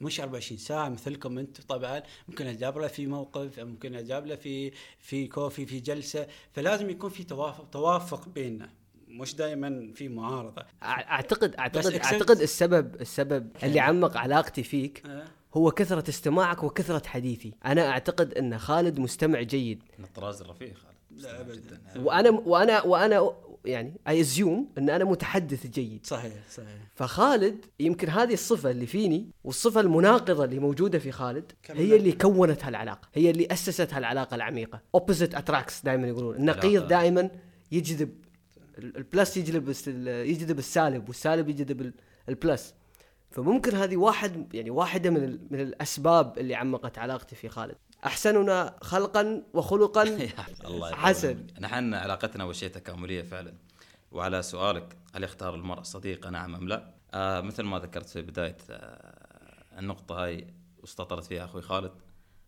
مش 0.00 0.20
24 0.20 0.58
ساعة 0.58 0.88
مثلكم 0.88 1.38
أنتم 1.38 1.62
طبعا 1.68 2.02
ممكن 2.28 2.46
اتجابله 2.46 2.86
في 2.86 3.06
موقف 3.06 3.60
ممكن 3.60 3.94
اتجابله 3.94 4.36
في 4.36 4.72
في 4.98 5.26
كوفي 5.26 5.66
في 5.66 5.80
جلسة 5.80 6.26
فلازم 6.52 6.90
يكون 6.90 7.10
في 7.10 7.24
توافق 7.24 7.70
توافق 7.70 8.28
بيننا 8.28 8.70
مش 9.08 9.34
دائما 9.34 9.92
في 9.94 10.08
معارضة. 10.08 10.64
أعتقد 10.82 11.54
أعتقد 11.54 11.94
أعتقد 11.94 12.40
السبب 12.40 13.00
السبب 13.00 13.50
اللي 13.62 13.80
عمق 13.80 14.16
علاقتي 14.16 14.62
فيك 14.62 15.06
أه؟ 15.06 15.24
هو 15.54 15.70
كثرة 15.70 16.08
استماعك 16.10 16.62
وكثرة 16.64 17.08
حديثي. 17.08 17.54
أنا 17.64 17.88
أعتقد 17.88 18.34
أن 18.34 18.58
خالد 18.58 18.98
مستمع 19.00 19.42
جيد. 19.42 19.82
من 19.98 20.04
الطراز 20.04 20.40
الرفيع 20.40 20.74
خالد. 20.74 20.97
لا 21.10 21.40
أبداً. 21.40 21.54
جدا. 21.54 21.80
وأنا 21.96 22.30
وأنا 22.30 22.82
وأنا 22.82 23.32
يعني 23.64 23.92
I 24.08 24.20
assume 24.20 24.68
أن 24.78 24.90
أنا 24.90 25.04
متحدث 25.04 25.66
جيد. 25.66 26.06
صحيح 26.06 26.32
صحيح. 26.50 26.68
فخالد 26.94 27.64
يمكن 27.80 28.08
هذه 28.08 28.32
الصفة 28.32 28.70
اللي 28.70 28.86
فيني 28.86 29.30
والصفة 29.44 29.80
المناقضة 29.80 30.44
اللي 30.44 30.58
موجودة 30.58 30.98
في 30.98 31.12
خالد. 31.12 31.52
هي 31.70 31.96
اللي 31.96 32.12
كونت 32.12 32.64
هالعلاقة 32.64 33.08
هي 33.14 33.30
اللي 33.30 33.46
أسست 33.52 33.94
هالعلاقة 33.94 34.34
العميقة. 34.34 34.80
Opposite 34.96 35.32
attracts 35.34 35.84
دائما 35.84 36.08
يقولون. 36.08 36.36
النقيض. 36.36 36.88
دائما 36.88 37.30
يجذب 37.72 38.10
ال- 38.78 38.96
ال 38.96 39.04
plus 39.04 39.36
يجلب 39.36 39.68
يجذب 40.06 40.58
السالب 40.58 41.08
والسالب 41.08 41.48
يجذب 41.48 41.80
ال- 41.80 41.94
البلس 42.28 42.74
فممكن 43.30 43.74
هذه 43.74 43.96
واحد 43.96 44.54
يعني 44.54 44.70
واحدة 44.70 45.10
من 45.10 45.24
ال- 45.24 45.40
من 45.50 45.60
الأسباب 45.60 46.38
اللي 46.38 46.54
عمقت 46.54 46.98
علاقتي 46.98 47.36
في 47.36 47.48
خالد. 47.48 47.76
أحسننا 48.06 48.76
خلقا 48.82 49.42
وخلقا 49.54 50.02
الله 50.64 50.94
حسن. 50.94 51.46
نحن 51.60 51.94
علاقتنا 51.94 52.44
اول 52.44 52.56
شيء 52.56 52.68
تكاملية 52.70 53.22
فعلا. 53.22 53.52
وعلى 54.12 54.42
سؤالك 54.42 54.96
هل 55.14 55.24
يختار 55.24 55.54
المرء 55.54 55.82
صديقه 55.82 56.30
نعم 56.30 56.54
أم 56.54 56.68
لا؟ 56.68 56.94
آه 57.14 57.40
مثل 57.40 57.62
ما 57.62 57.78
ذكرت 57.78 58.08
في 58.08 58.22
بداية 58.22 58.56
آه 58.70 59.78
النقطة 59.78 60.24
هاي 60.24 60.46
واستطرت 60.80 61.24
فيها 61.24 61.44
أخوي 61.44 61.62
خالد 61.62 61.92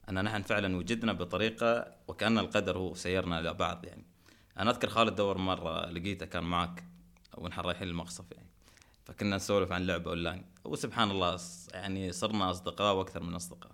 أن 0.08 0.24
نحن 0.24 0.42
فعلا 0.42 0.76
وجدنا 0.76 1.12
بطريقة 1.12 1.86
وكأن 2.08 2.38
القدر 2.38 2.78
هو 2.78 2.94
سيرنا 2.94 3.38
إلى 3.40 3.54
بعض 3.54 3.84
يعني. 3.84 4.04
أنا 4.58 4.70
أذكر 4.70 4.88
خالد 4.88 5.14
دور 5.14 5.38
مرة 5.38 5.86
لقيته 5.86 6.26
كان 6.26 6.44
معك 6.44 6.84
ونحن 7.38 7.60
رايحين 7.60 7.88
المقصف 7.88 8.24
يعني. 8.32 8.48
فكنا 9.04 9.36
نسولف 9.36 9.72
عن 9.72 9.86
لعبة 9.86 10.10
أونلاين. 10.10 10.44
وسبحان 10.64 11.10
الله 11.10 11.38
يعني 11.72 12.12
صرنا 12.12 12.50
أصدقاء 12.50 12.94
وأكثر 12.94 13.22
من 13.22 13.34
أصدقاء. 13.34 13.72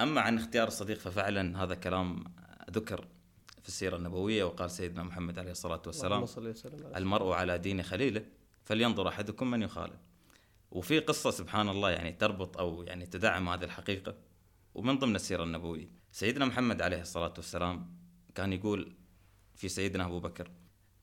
أما 0.00 0.20
عن 0.20 0.38
اختيار 0.38 0.68
الصديق 0.68 0.98
ففعلا 0.98 1.62
هذا 1.62 1.74
كلام 1.74 2.24
ذكر 2.70 3.06
في 3.62 3.68
السيرة 3.68 3.96
النبوية 3.96 4.44
وقال 4.44 4.70
سيدنا 4.70 5.02
محمد 5.02 5.38
عليه 5.38 5.50
الصلاة 5.50 5.82
والسلام 5.86 6.26
المرء 6.96 7.32
على 7.32 7.58
دين 7.58 7.82
خليله 7.82 8.24
فلينظر 8.64 9.08
أحدكم 9.08 9.50
من 9.50 9.62
يخالف. 9.62 10.00
وفي 10.70 10.98
قصة 10.98 11.30
سبحان 11.30 11.68
الله 11.68 11.90
يعني 11.90 12.12
تربط 12.12 12.58
أو 12.58 12.82
يعني 12.82 13.06
تدعم 13.06 13.48
هذه 13.48 13.64
الحقيقة 13.64 14.14
ومن 14.74 14.98
ضمن 14.98 15.16
السيرة 15.16 15.44
النبوية. 15.44 15.88
سيدنا 16.12 16.44
محمد 16.44 16.82
عليه 16.82 17.00
الصلاة 17.00 17.34
والسلام 17.36 17.94
كان 18.34 18.52
يقول 18.52 18.96
في 19.54 19.68
سيدنا 19.68 20.04
أبو 20.04 20.20
بكر 20.20 20.50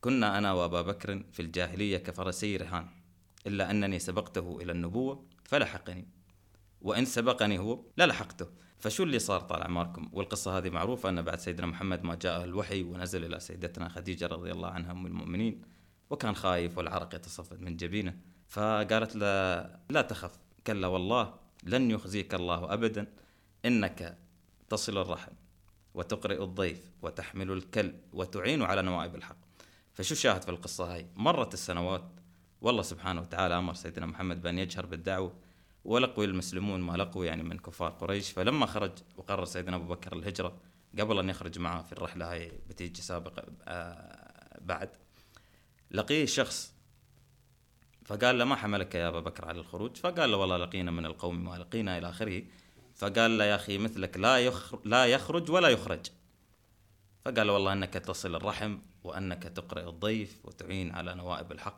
كنا 0.02 0.38
أنا 0.38 0.54
وأبا 0.54 0.82
بكر 0.82 1.24
في 1.32 1.42
الجاهلية 1.42 1.98
كفرسي 1.98 2.58
رهان 2.58 2.88
إلا 3.48 3.72
أنني 3.72 4.00
سبقته 4.00 4.60
إلى 4.62 4.72
النبوة 4.72 5.25
فلحقني 5.44 6.08
وإن 6.82 7.06
سبقني 7.06 7.60
هو 7.60 7.80
للحقته. 7.98 8.64
فشو 8.79 9.03
اللي 9.03 9.20
صار 9.20 9.39
طال 9.39 9.63
عماركم 9.63 10.10
والقصة 10.13 10.58
هذه 10.58 10.70
معروفة 10.70 11.10
أن 11.10 11.22
بعد 11.22 11.39
سيدنا 11.39 11.67
محمد 11.67 12.03
ما 12.03 12.15
جاء 12.15 12.44
الوحي 12.44 12.84
ونزل 12.84 13.25
إلى 13.25 13.39
سيدتنا 13.39 13.89
خديجة 13.89 14.27
رضي 14.27 14.51
الله 14.51 14.70
عنها 14.70 14.91
أم 14.91 15.05
المؤمنين 15.05 15.62
وكان 16.10 16.36
خايف 16.36 16.77
والعرق 16.77 17.15
يتصفد 17.15 17.62
من 17.62 17.77
جبينه 17.77 18.17
فقالت 18.48 19.15
له 19.15 19.25
لا 19.89 20.01
تخف 20.01 20.39
كلا 20.67 20.88
والله 20.88 21.34
لن 21.63 21.91
يخزيك 21.91 22.36
الله 22.36 22.74
ابدا 22.74 23.08
إنك 23.65 24.17
تصل 24.70 24.98
الرحم 24.98 25.32
وتقرئ 25.94 26.44
الضيف 26.44 26.91
وتحمل 27.01 27.51
الكل 27.51 27.94
وتعين 28.13 28.62
على 28.62 28.82
نوائب 28.82 29.15
الحق. 29.15 29.38
فشو 29.94 30.15
شاهد 30.15 30.41
في 30.41 30.50
القصة 30.50 30.94
هاي؟ 30.94 31.08
مرت 31.15 31.53
السنوات 31.53 32.12
والله 32.62 32.82
سبحانه 32.82 33.22
وتعالى 33.22 33.58
أمر 33.58 33.74
سيدنا 33.74 34.05
محمد 34.05 34.41
بأن 34.41 34.60
يجهر 34.60 34.86
بالدعوة 34.86 35.34
ولقوا 35.86 36.24
المسلمون 36.25 36.82
ما 36.82 36.98
لقوا 36.98 37.25
يعني 37.25 37.44
من 37.44 37.58
كفار 37.58 37.92
قريش. 37.92 38.32
فلما 38.32 38.65
خرج 38.65 38.92
وقرر 39.18 39.46
سيدنا 39.46 39.75
أبو 39.75 39.88
بكر 39.94 40.13
الهجرة 40.13 40.58
قبل 41.00 41.20
أن 41.20 41.30
يخرج 41.30 41.60
معه 41.60 41.84
في 41.84 41.94
الرحلة 41.94 42.32
هاي 42.32 42.51
بتيجي 42.70 43.01
سابقة 43.01 43.44
آه 43.68 44.60
بعد 44.62 44.89
لقيه 45.92 46.25
شخص. 46.25 46.74
فقال 48.06 48.38
له 48.38 48.46
ما 48.46 48.56
حملك 48.56 48.96
يا 48.96 49.08
أبا 49.08 49.20
بكر 49.20 49.46
على 49.46 49.60
الخروج؟ 49.60 49.98
فقال 49.98 50.32
له 50.32 50.38
والله 50.38 50.58
لقينا 50.58 50.92
من 50.92 51.06
القوم 51.06 51.44
ما 51.44 51.58
لقينا 51.58 51.98
إلى 51.98 52.10
آخره. 52.10 52.44
فقال 52.96 53.38
له 53.38 53.44
يا 53.46 53.56
أخي 53.56 53.77
مثلك 53.77 54.18
لا 54.18 54.51
لا 54.86 55.06
يخرج 55.06 55.51
ولا 55.51 55.70
يخرج. 55.70 56.06
فقال 57.25 57.48
له 57.48 57.54
والله 57.54 57.74
أنك 57.74 57.94
تصل 57.94 58.36
الرحم 58.36 58.77
وأنك 59.04 59.44
تقرئ 59.44 59.89
الضيف 59.89 60.39
وتعين 60.44 60.92
على 60.92 61.15
نوائب 61.15 61.51
الحق. 61.51 61.77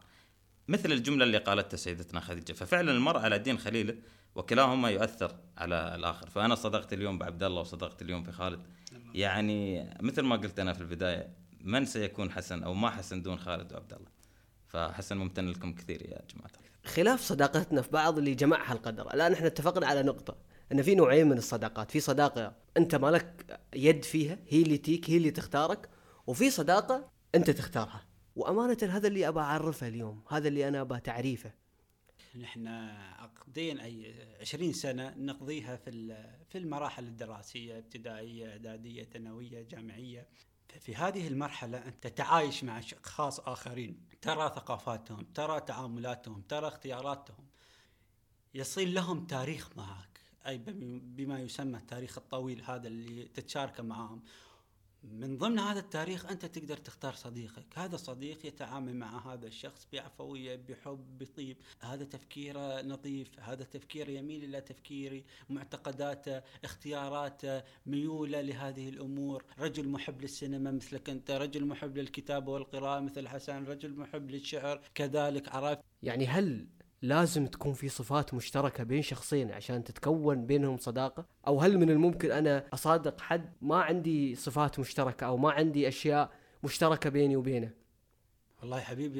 مثل 0.67 0.91
الجملة 0.91 1.23
اللي 1.23 1.37
قالتها 1.37 1.77
سيدتنا 1.77 2.19
خديجة 2.19 2.53
ففعلا 2.53 2.91
المرء 2.91 3.19
على 3.19 3.39
دين 3.39 3.57
خليله 3.57 3.95
وكلاهما 4.35 4.89
يؤثر 4.89 5.35
على 5.57 5.95
الآخر. 5.95 6.29
فأنا 6.29 6.55
صدقت 6.55 6.93
اليوم 6.93 7.17
بعبد 7.17 7.43
الله 7.43 7.61
وصدقت 7.61 8.01
اليوم 8.01 8.23
في 8.23 8.31
خالد. 8.31 8.67
يعني 9.13 9.89
مثل 10.01 10.21
ما 10.21 10.35
قلت 10.35 10.59
أنا 10.59 10.73
في 10.73 10.81
البداية 10.81 11.29
من 11.61 11.85
سيكون 11.85 12.31
حسن 12.31 12.63
أو 12.63 12.73
ما 12.73 12.89
حسن 12.89 13.21
دون 13.21 13.39
خالد 13.39 13.73
وعبد 13.73 13.93
الله؟ 13.93 14.09
فحسن 14.67 15.17
ممتن 15.17 15.47
لكم 15.47 15.73
كثير 15.73 16.01
يا 16.01 16.21
الخير 16.35 16.71
خلاف 16.85 17.21
صداقتنا 17.21 17.81
في 17.81 17.89
بعض 17.89 18.17
اللي 18.17 18.35
جمعها 18.35 18.73
القدر. 18.73 19.13
الآن 19.13 19.33
إحنا 19.33 19.47
اتفقنا 19.47 19.87
على 19.87 20.03
نقطة 20.03 20.35
إن 20.71 20.81
في 20.81 20.95
نوعين 20.95 21.29
من 21.29 21.37
الصداقات. 21.37 21.91
في 21.91 21.99
صداقة 21.99 22.55
أنت 22.77 22.95
مالك 22.95 23.59
يد 23.75 24.03
فيها 24.03 24.39
هي 24.47 24.61
اللي 24.61 24.77
تيك 24.77 25.09
هي 25.09 25.17
اللي 25.17 25.31
تختارك 25.31 25.89
وفي 26.27 26.49
صداقة 26.49 27.09
أنت 27.35 27.49
تختارها. 27.49 28.06
وأمانة 28.37 28.77
هذا 28.81 29.07
اللي 29.07 29.27
أبى 29.27 29.39
أعرفه 29.39 29.87
اليوم 29.87 30.23
هذا 30.29 30.47
اللي 30.47 30.67
أنا 30.67 30.81
أبى 30.81 30.99
تعريفه. 30.99 31.51
نحن 32.35 32.67
عقدين 33.17 33.79
أي 33.79 34.15
20 34.41 34.73
سنة 34.73 35.13
نقضيها 35.17 35.75
في 35.75 35.91
في 36.49 36.57
المراحل 36.57 37.03
الدراسية 37.03 37.77
ابتدائية 37.77 38.51
إعدادية 38.51 39.03
ثانوية 39.03 39.61
جامعية. 39.61 40.27
في 40.79 40.95
هذه 40.95 41.27
المرحلة 41.27 41.77
أنت 41.87 42.07
تتعايش 42.07 42.63
مع 42.63 42.79
أشخاص 42.79 43.39
آخرين 43.39 44.05
ترى 44.21 44.49
ثقافاتهم 44.55 45.25
ترى 45.35 45.59
تعاملاتهم 45.61 46.41
ترى 46.41 46.67
اختياراتهم. 46.67 47.45
يصير 48.53 48.87
لهم 48.87 49.25
تاريخ 49.25 49.77
معك 49.77 50.19
بم- 50.47 51.01
بما 51.15 51.39
يسمى 51.39 51.77
التاريخ 51.77 52.17
الطويل 52.17 52.61
هذا 52.61 52.87
اللي 52.87 53.23
تتشاركه 53.23 53.83
معهم. 53.83 54.23
من 55.03 55.37
ضمن 55.37 55.59
هذا 55.59 55.79
التاريخ 55.79 56.25
أنت 56.25 56.45
تقدر 56.45 56.77
تختار 56.77 57.13
صديقك. 57.13 57.65
هذا 57.75 57.95
الصديق 57.95 58.45
يتعامل 58.45 58.95
مع 58.95 59.33
هذا 59.33 59.47
الشخص 59.47 59.87
بعفوية 59.93 60.55
بحب 60.55 61.17
بطيب. 61.17 61.57
هذا 61.79 62.03
تفكيره 62.03 62.81
نظيف 62.81 63.39
هذا 63.39 63.63
تفكيره 63.63 64.09
يميل 64.09 64.43
إلى 64.43 64.61
تفكيري 64.61 65.23
معتقداته 65.49 66.41
اختياراته 66.63 67.63
ميوله 67.85 68.41
لهذه 68.41 68.89
الأمور. 68.89 69.43
رجل 69.59 69.89
محب 69.89 70.21
للسينما 70.21 70.71
مثلك 70.71 71.09
أنت 71.09 71.31
رجل 71.31 71.65
محب 71.65 71.97
للكتابة 71.97 72.51
والقراءة 72.51 72.99
مثل 72.99 73.27
حسن 73.27 73.63
رجل 73.63 73.95
محب 73.95 74.31
للشعر 74.31 74.81
كذلك 74.95 75.55
عرفت؟ 75.55 75.83
يعني 76.03 76.27
هل 76.27 76.67
لازم 77.01 77.45
تكون 77.47 77.73
في 77.73 77.89
صفات 77.89 78.33
مشتركة 78.33 78.83
بين 78.83 79.01
شخصين 79.01 79.51
عشان 79.51 79.83
تتكون 79.83 80.45
بينهم 80.45 80.77
صداقة 80.77 81.25
أو 81.47 81.59
هل 81.61 81.77
من 81.77 81.89
الممكن 81.89 82.31
أنا 82.31 82.63
أصادق 82.73 83.21
حد 83.21 83.53
ما 83.61 83.75
عندي 83.81 84.35
صفات 84.35 84.79
مشتركة 84.79 85.27
أو 85.27 85.37
ما 85.37 85.51
عندي 85.51 85.87
أشياء 85.87 86.31
مشتركة 86.63 87.09
بيني 87.09 87.35
وبينه 87.35 87.71
والله 88.61 88.77
يا 88.79 88.83
حبيبي 88.83 89.19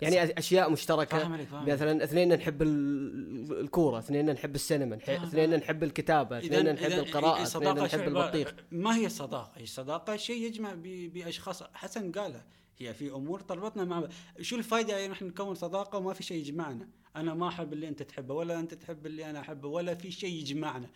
يعني 0.00 0.38
أشياء 0.38 0.70
مشتركة 0.70 1.32
عليك، 1.32 1.48
فاهم. 1.48 1.68
مثلا 1.68 2.04
اثنين 2.04 2.34
نحب 2.34 2.62
ال- 2.62 3.60
الكورة 3.60 3.98
اثنين 3.98 4.30
نحب 4.30 4.54
السينما 4.54 4.96
فاهم. 4.98 5.22
اثنين 5.22 5.56
نحب 5.56 5.82
الكتابة 5.82 6.38
اثنين 6.38 6.74
نحب 6.74 6.90
القراءة 6.90 7.42
اثنين 7.42 7.74
نحب 7.84 8.00
البطيخ 8.00 8.54
ما 8.70 8.96
هي 8.96 9.06
الصداقة؟ 9.06 9.52
هي 9.56 9.62
الصداقة 9.62 10.16
شيء 10.16 10.42
يجمع 10.46 10.74
ب- 10.74 11.12
بأشخاص 11.12 11.62
حسن 11.62 12.12
قالها 12.12 12.44
هي 12.78 12.94
في 12.94 13.10
أمور 13.10 13.40
تربطنا 13.40 13.84
مع 13.84 14.08
شو 14.40 14.56
الفائدة 14.56 14.96
يعني 14.98 15.12
نحن 15.12 15.24
نكون 15.24 15.54
صداقة 15.54 15.98
وما 15.98 16.12
في 16.12 16.22
شيء 16.22 16.38
يجمعنا؟ 16.38 16.88
أنا 17.16 17.34
ما 17.34 17.48
أحب 17.48 17.72
اللي 17.72 17.88
أنت 17.88 18.02
تحبه 18.02 18.34
ولا 18.34 18.60
أنت 18.60 18.74
تحب 18.74 19.06
اللي 19.06 19.30
أنا 19.30 19.40
أحبه 19.40 19.68
ولا 19.68 19.94
في 19.94 20.10
شيء 20.10 20.34
يجمعنا. 20.34 20.90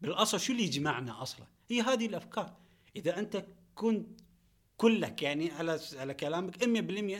بالأصل 0.00 0.40
شو 0.40 0.52
اللي 0.52 0.64
يجمعنا 0.64 1.22
أصلا؟ 1.22 1.46
هي 1.68 1.80
هذه 1.80 2.06
الأفكار. 2.06 2.56
إذا 2.96 3.18
أنت 3.18 3.44
كنت 3.74 4.20
كلك 4.76 5.22
يعني 5.22 5.50
على 5.50 5.80
على 5.96 6.14
كلامك 6.14 6.64
100% 6.64 6.64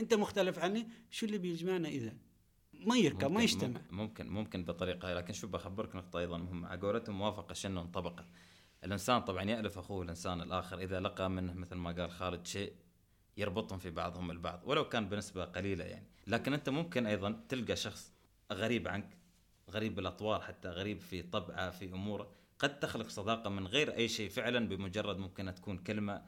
أنت 0.01 0.15
مختلف 0.15 0.59
عني 0.59 0.89
شو 1.11 1.27
اللي 1.27 1.39
بيجمعنا 1.39 1.89
إذا؟ 1.89 2.13
ما 2.73 2.97
يركب 2.97 3.31
ما 3.31 3.43
يجتمع. 3.43 3.81
ممكن 3.91 4.29
ممكن 4.29 4.65
بطريقة 4.65 5.15
لكن 5.15 5.33
شوف 5.33 5.51
بخبرك 5.51 5.97
نقطة 5.97 6.19
أيضا 6.19 6.39
مهمة. 6.39 6.69
على 6.69 6.81
قولتهم 6.81 7.19
موافقة 7.19 7.55
شنو 7.55 7.85
طبقه 7.85 8.27
الإنسان 8.85 9.21
طبعا 9.21 9.43
يألف 9.43 9.79
أخوه 9.79 10.03
الإنسان 10.03 10.41
الآخر 10.41 10.79
إذا 10.79 11.01
لقى 11.01 11.31
منه 11.31 11.53
مثل 11.53 11.75
ما 11.75 11.93
قال 11.93 12.11
خالد 12.11 12.47
شيء 12.47 12.73
يربطهم 13.37 13.79
في 13.79 13.91
بعضهم 13.91 14.31
البعض 14.31 14.61
ولو 14.65 14.89
كان 14.89 15.09
بنسبة 15.09 15.45
قليلة 15.45 15.85
يعني. 15.85 16.07
لكن 16.27 16.53
أنت 16.53 16.69
ممكن 16.69 17.07
أيضا 17.07 17.41
تلقى 17.49 17.77
شخص 17.77 18.13
غريب 18.53 18.89
عنك 18.89 19.17
غريب 19.71 19.95
بالأطوار 19.95 20.41
حتى 20.41 20.69
غريب 20.69 21.01
في 21.01 21.23
طبعه 21.23 21.71
في 21.71 21.85
أموره. 21.93 22.31
قد 22.59 22.79
تخلق 22.81 23.09
صداقة 23.09 23.51
من 23.51 23.67
غير 23.67 23.95
أي 23.95 24.09
شيء 24.09 24.29
فعلا 24.31 24.69
بمجرد 24.69 25.17
ممكن 25.19 25.55
تكون 25.55 25.79
كلمة. 25.79 26.23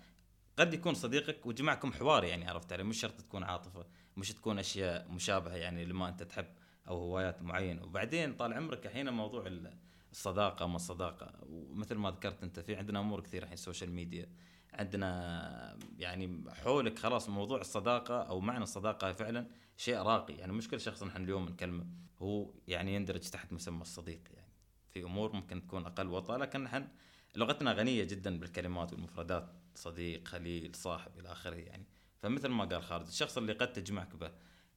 قد 0.58 0.74
يكون 0.74 0.94
صديقك 0.94 1.46
وجمعكم 1.46 1.92
حوار 1.92 2.24
يعني 2.24 2.48
عرفت 2.48 2.72
علي؟ 2.72 2.82
مش 2.82 3.00
شرط 3.00 3.20
تكون 3.20 3.42
عاطفة 3.42 3.86
مش 4.16 4.32
تكون 4.32 4.58
أشياء 4.58 5.08
مشابهة 5.10 5.56
يعني 5.56 5.84
لما 5.84 6.08
أنت 6.08 6.22
تحب 6.22 6.46
أو 6.88 6.98
هوايات 6.98 7.42
معينة. 7.42 7.84
وبعدين 7.84 8.34
طال 8.34 8.52
عمرك 8.52 8.86
الحين 8.86 9.12
موضوع 9.12 9.46
ال- 9.46 9.74
الصداقة 10.12 10.66
ما 10.66 10.76
الصداقة. 10.76 11.32
ومثل 11.42 11.94
ما 11.94 12.10
ذكرت 12.10 12.42
أنت 12.42 12.60
في 12.60 12.76
عندنا 12.76 13.00
أمور 13.00 13.20
كثيرة 13.20 13.42
الحين 13.42 13.54
السوشيال 13.54 13.90
ميديا 13.92 14.28
عندنا 14.72 15.78
يعني 15.98 16.44
حولك 16.64 16.98
خلاص 16.98 17.28
موضوع 17.28 17.60
الصداقة 17.60 18.22
أو 18.22 18.40
معنى 18.40 18.62
الصداقة 18.62 19.12
فعلا 19.12 19.46
شيء 19.76 19.96
راقي. 19.98 20.34
يعني 20.34 20.52
مش 20.52 20.68
كل 20.68 20.80
شخص 20.80 21.02
نحن 21.02 21.22
اليوم 21.24 21.44
نكلمه. 21.48 21.86
هو 22.18 22.50
يعني 22.68 22.94
يندرج 22.94 23.20
تحت 23.20 23.52
مسمى 23.52 23.82
الصديق 23.82 24.20
يعني. 24.34 24.52
في 24.90 25.02
أمور 25.02 25.32
ممكن 25.32 25.62
تكون 25.62 25.86
أقل 25.86 26.06
وطأة 26.08 26.36
لكن 26.36 26.64
نحن 26.64 26.88
لغتنا 27.36 27.72
غنية 27.72 28.04
جدا 28.04 28.38
بالكلمات 28.38 28.92
والمفردات 28.92 29.52
صديق 29.74 30.28
خليل 30.28 30.74
صاحب 30.74 31.18
إلى 31.18 31.32
آخره 31.32 31.54
يعني. 31.56 31.86
فمثل 32.22 32.48
ما 32.48 32.64
قال 32.64 32.82
خالد 32.82 33.06
الشخص 33.06 33.36
اللي 33.38 33.52
قد 33.52 33.72
تجمعك 33.72 34.16
به 34.16 34.30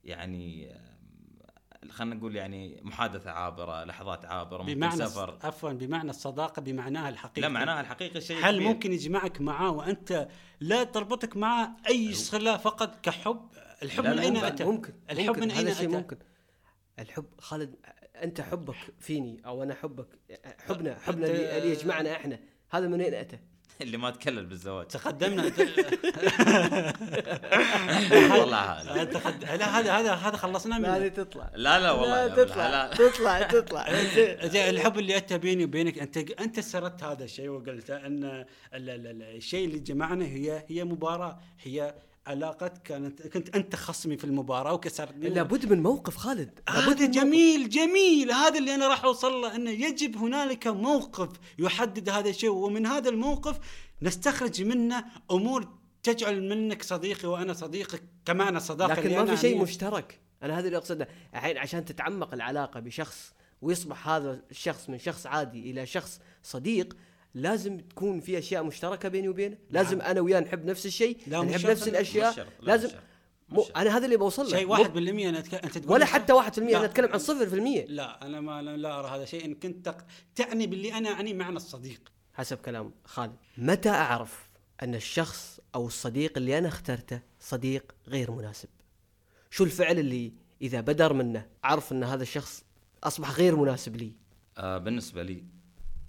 يعني 0.03 0.71
آم، 0.75 1.00
خلينا 1.89 2.15
نقول 2.15 2.35
يعني 2.35 2.79
محادثة 2.83 3.31
عابرة 3.31 3.83
لحظات 3.83 4.25
عابرة 4.25 4.61
ممكن 4.61 4.73
بمعنى 4.73 5.05
سفر. 5.07 5.37
عفوا 5.43 5.71
بمعنى 5.71 6.09
الصداقة 6.09 6.61
بمعناها 6.61 7.09
الحقيقي 7.09 7.41
لا 7.41 7.49
معناها 7.49 7.81
الحقيقي 7.81 8.21
شيء 8.21 8.37
هل 8.45 8.55
كبير. 8.55 8.67
ممكن 8.67 8.93
يجمعك 8.93 9.41
معاه 9.41 9.71
وأنت 9.71 10.27
لا 10.59 10.83
تربطك 10.83 11.37
معه 11.37 11.75
أي 11.87 12.13
صله 12.13 12.57
فقط 12.57 12.99
كحب؟ 13.03 13.49
الحب 13.83 14.03
لا، 14.03 14.11
من 14.13 14.19
أين 14.19 14.33
ممكن- 14.33 14.45
أتى؟ 14.45 14.63
ممكن 14.63 14.93
الحب 15.09 15.27
ممكن 15.27 15.41
من 15.41 15.51
أين 15.51 15.67
أتى؟ 15.67 15.87
ممكن. 15.87 16.17
الحب 16.99 17.25
خالد 17.39 17.75
أنت 18.15 18.41
حبك 18.41 18.75
فيني 18.99 19.41
أو 19.45 19.63
أنا 19.63 19.73
حبك؟ 19.73 20.07
حبنا 20.67 20.99
حبنا 20.99 21.27
اللي 21.27 21.71
يجمعنا 21.71 22.11
إحنا. 22.15 22.39
هذا 22.69 22.87
من 22.87 23.01
وين 23.01 23.13
أتى؟ 23.13 23.39
اللي 23.85 23.97
ما 23.97 24.09
تكلل 24.09 24.45
بالزواج. 24.45 24.87
تقدمنا. 24.87 25.43
والله. 28.11 28.83
لا 28.83 29.03
هذا 29.45 29.65
هذا 29.91 30.13
هذا 30.13 30.37
خلصنا 30.37 30.75
هذه 30.77 30.99
منه 30.99 31.07
تطلع. 31.07 31.49
لا 31.55 31.79
لا 31.79 31.91
والله 31.91 32.27
تطلع. 32.27 32.87
تطلع 32.87 33.41
تطلع. 33.59 33.85
الحب 34.69 34.99
اللي 34.99 35.17
اتى 35.17 35.37
بيني 35.37 35.63
وبينك 35.65 35.99
أنت 35.99 36.17
أنت 36.17 36.59
سردت 36.59 37.03
هذا 37.03 37.23
الشيء 37.23 37.49
وقلت 37.49 37.89
أن 37.89 38.23
ال- 38.23 38.45
ال- 38.73 38.89
ال- 39.07 39.21
الشيء 39.37 39.65
اللي 39.65 39.79
جمعنا 39.79 40.25
هي 40.25 40.63
هي 40.67 40.83
مباراة 40.83 41.39
هي 41.63 41.93
علاقه 42.27 42.67
كانت 42.67 43.27
كنت 43.27 43.55
أنت 43.55 43.75
خصمي 43.75 44.17
في 44.17 44.23
المباراة 44.23 44.73
وكسرتني 44.73 45.29
لابد 45.29 45.71
من 45.71 45.83
موقف 45.83 46.17
خالد 46.17 46.59
لابد 46.69 47.01
هذا 47.01 47.05
جميل 47.05 47.69
جميل. 47.69 48.31
هذا 48.31 48.57
اللي 48.57 48.75
أنا 48.75 48.87
راح 48.87 49.03
أوصل 49.03 49.41
له 49.41 49.55
إنه 49.55 49.69
يجب 49.69 50.17
هنالك 50.17 50.67
موقف 50.67 51.29
يحدد 51.59 52.09
هذا 52.09 52.29
الشيء. 52.29 52.49
ومن 52.49 52.85
هذا 52.85 53.09
الموقف 53.09 53.59
نستخرج 54.01 54.61
منه 54.61 55.05
أمور 55.31 55.67
تجعل 56.03 56.49
منك 56.49 56.83
صديقي 56.83 57.27
وأنا 57.27 57.53
صديقك 57.53 58.03
كمعنى 58.25 58.59
صداقه 58.59 58.93
لكن 58.93 59.17
ما 59.17 59.25
في 59.25 59.41
شيء 59.41 59.51
أعنيه. 59.51 59.63
مشترك. 59.63 60.19
أنا 60.43 60.59
هذا 60.59 60.65
اللي 60.67 60.77
أقصده. 60.77 61.07
الحين 61.33 61.57
عشان 61.57 61.85
تتعمق 61.85 62.33
العلاقة 62.33 62.79
بشخص 62.79 63.33
ويصبح 63.61 64.07
هذا 64.07 64.41
الشخص 64.51 64.89
من 64.89 64.99
شخص 64.99 65.25
عادي 65.25 65.71
إلى 65.71 65.85
شخص 65.85 66.19
صديق 66.43 66.97
لازم 67.35 67.77
تكون 67.77 68.19
في 68.19 68.37
أشياء 68.37 68.63
مشتركة 68.63 69.09
بيني 69.09 69.29
وبينه. 69.29 69.57
لازم 69.69 70.01
أنا 70.01 70.21
وياه 70.21 70.39
نحب 70.39 70.65
نفس 70.65 70.85
الشيء 70.85 71.17
نحب 71.29 71.69
نفس 71.69 71.87
الأشياء. 71.87 72.47
لازم 72.61 72.87
مش 72.87 72.91
شرط، 72.93 73.01
مش 73.49 73.57
مو. 73.57 73.65
أنا 73.75 73.97
هذا 73.97 74.05
اللي 74.05 74.17
بوصل 74.17 74.43
له. 74.43 74.49
شيء 74.49 74.65
مو- 74.65 74.71
واحد 74.73 74.93
بالمية 74.93 75.29
أنا 75.29 75.39
أتك... 75.39 75.53
أنت 75.53 75.77
تقول 75.77 75.91
ولا 75.93 76.05
حتى 76.05 76.33
1% 76.33 76.59
لا. 76.59 76.77
أنا 76.77 76.85
أتكلم 76.85 77.09
عن 77.13 77.19
0% 77.19 77.85
لا 77.89 78.25
أنا 78.25 78.41
ما 78.41 78.61
لا, 78.61 78.77
لا 78.77 78.99
أرى 78.99 79.07
هذا 79.07 79.25
شيء. 79.25 79.45
إن 79.45 79.55
كنت 79.55 79.85
تق... 79.85 80.05
تعني 80.35 80.67
باللي 80.67 80.93
أنا 80.93 81.09
أعني 81.09 81.33
معنى 81.33 81.55
الصديق. 81.55 82.11
حسب 82.33 82.57
كلام 82.57 82.91
خالد. 83.05 83.35
متى 83.57 83.89
أعرف 83.89 84.49
أن 84.83 84.95
الشخص 84.95 85.59
أو 85.75 85.87
الصديق 85.87 86.37
اللي 86.37 86.57
أنا 86.57 86.67
اخترته 86.67 87.21
صديق 87.39 87.95
غير 88.07 88.31
مناسب؟ 88.31 88.69
شو 89.51 89.63
الفعل 89.63 89.99
اللي 89.99 90.33
إذا 90.61 90.81
بدر 90.81 91.13
منه 91.13 91.45
اعرف 91.65 91.91
أن 91.91 92.03
هذا 92.03 92.23
الشخص 92.23 92.63
أصبح 93.03 93.31
غير 93.31 93.55
مناسب 93.55 93.95
لي؟ 93.95 94.11
آه 94.57 94.77
بالنسبة 94.77 95.23
لي 95.23 95.43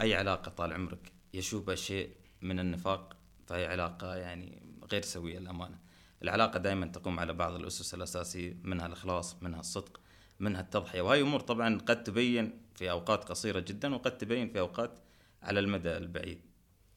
أي 0.01 0.15
علاقة 0.15 0.51
طال 0.51 0.73
عمرك؟ 0.73 1.12
يشوبها 1.35 1.75
شيء 1.75 2.11
من 2.43 2.61
النفاق 2.61 3.17
فهي 3.47 3.67
علاقة 3.67 4.17
يعني 4.17 4.63
غير 4.93 5.03
سوية 5.03 5.39
الأمانة 5.39 5.79
العلاقة 6.23 6.59
دائما 6.59 6.87
تقوم 6.87 7.21
على 7.21 7.33
بعض 7.33 7.55
الأسس 7.55 7.95
الأساسية 7.95 8.57
منها 8.63 8.87
الإخلاص 8.87 9.43
منها 9.43 9.61
الصدق 9.61 10.01
منها 10.41 10.61
التضحية. 10.61 11.01
وهي 11.01 11.21
أمور 11.23 11.41
طبعا 11.41 11.79
قد 11.79 12.03
تبين 12.05 12.61
في 12.75 12.91
أوقات 12.91 13.25
قصيرة 13.25 13.61
جدا 13.61 13.95
وقد 13.95 14.19
تبين 14.19 14.49
في 14.51 14.61
أوقات 14.61 14.99
على 15.43 15.61
المدى 15.61 15.97
البعيد. 15.97 16.41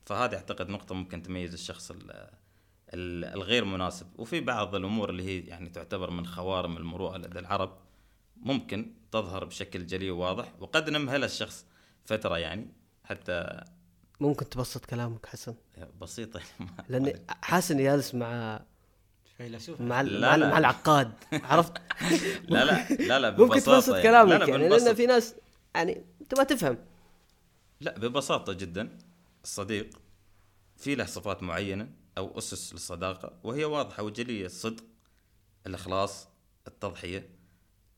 فهذه 0.06 0.36
أعتقد 0.36 0.69
نقطة 0.69 0.95
ممكن 0.95 1.21
تميز 1.24 1.54
الشخص 1.54 1.91
ال- 1.91 2.12
ال- 2.93 3.26
الغير 3.26 3.65
مناسب. 3.65 4.08
وفي 4.19 4.39
بعض 4.41 4.76
الأمور 4.76 5.10
اللي 5.10 5.24
هي 5.24 5.39
يعني 5.39 5.69
تعتبر 5.69 6.10
من 6.12 6.26
خوارم 6.26 6.78
المروءة 6.78 7.17
لدى 7.17 7.39
العرب 7.39 7.78
ممكن 8.38 8.93
تظهر 9.12 9.45
بشكل 9.45 9.86
جلي 9.86 10.12
وواضح 10.12 10.54
وقد 10.60 10.89
نمهل 10.89 11.24
الشخص 11.24 11.65
فترة 12.06 12.38
يعني 12.38 12.67
حتى 13.04 13.63
ممكن 14.19 14.49
تبسط 14.49 14.86
كلامك 14.86 15.25
حسن. 15.25 15.56
بسيطة 16.01 16.39
لاني 16.89 17.21
حاسس 17.43 17.71
إني 17.71 17.84
جالس 17.84 18.15
مع 18.15 18.62
فيلسوف 19.38 19.82
مع 19.82 20.01
لا، 20.01 20.19
مع, 20.19 20.36
لا. 20.36 20.49
مع 20.49 20.58
العقاد. 20.58 21.12
عرفت؟ 21.34 21.73
لا 22.49 22.65
لا 22.65 22.88
لا 22.95 23.19
لا 23.19 23.32
ممكن 23.38 23.45
ببساطة 23.54 23.75
تبسط 23.80 23.89
يعني. 23.95 24.04
كلامك 24.04 24.32
لا 24.32 24.38
لا 24.38 24.47
يعني 24.49 24.63
بنبسط. 24.69 24.86
لأن 24.86 24.95
في 24.95 25.06
ناس 25.06 25.36
يعني 25.75 26.06
تبغى 26.30 26.45
تفهم. 26.45 26.78
لا 27.82 27.97
ببساطة 27.99 28.54
جدا. 28.54 28.97
الصديق 29.43 29.89
في 30.78 30.95
له 30.95 31.06
صفات 31.06 31.43
معينة 31.43 31.88
أو 32.17 32.38
أسس 32.38 32.73
للصداقة 32.73 33.34
وهي 33.43 33.65
واضحة 33.65 34.04
وجلية. 34.04 34.45
الصدق 34.45 34.84
الإخلاص 35.67 36.28
التضحية. 36.67 37.30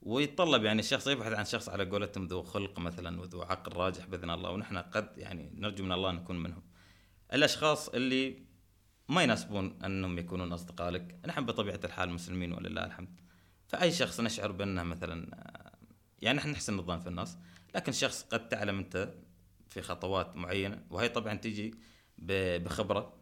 ويتطلب 0.01 0.63
يعني 0.63 0.79
الشخص 0.79 1.07
يبحث 1.07 1.31
عن 1.33 1.45
شخص 1.45 1.69
على 1.69 1.85
قولتهم 1.89 2.25
ذو 2.27 2.43
خلق 2.43 2.79
مثلا 2.79 3.21
وذو 3.21 3.41
عقل 3.41 3.73
راجح 3.73 4.05
بإذن 4.05 4.29
الله 4.29 4.51
ونحن 4.51 4.77
قد 4.77 5.09
يعني 5.17 5.51
نرجو 5.55 5.83
من 5.85 5.91
الله 5.91 6.11
نكون 6.11 6.43
منهم. 6.43 6.63
الأشخاص 7.33 7.89
اللي 7.89 8.47
ما 9.09 9.23
يناسبون 9.23 9.83
أنهم 9.83 10.17
يكونون 10.17 10.53
أصدقاء 10.53 10.89
لك 10.89 11.19
نحن 11.27 11.45
بطبيعة 11.45 11.79
الحال 11.83 12.09
مسلمين 12.09 12.53
ولله 12.53 12.85
الحمد. 12.85 13.19
فأي 13.67 13.91
شخص 13.91 14.19
نشعر 14.19 14.51
بأنه 14.51 14.83
مثلا 14.83 15.45
يعني 16.19 16.37
نحن 16.37 16.49
نحسن 16.49 16.79
الظن 16.79 16.99
في 16.99 17.07
الناس 17.07 17.37
لكن 17.75 17.91
شخص 17.91 18.23
قد 18.23 18.49
تعلم 18.49 18.77
أنت 18.77 19.13
في 19.69 19.81
خطوات 19.81 20.35
معينة 20.35 20.83
وهي 20.89 21.09
طبعا 21.09 21.33
تيجي 21.33 21.75
ب- 22.17 22.63
بخبرة 22.63 23.16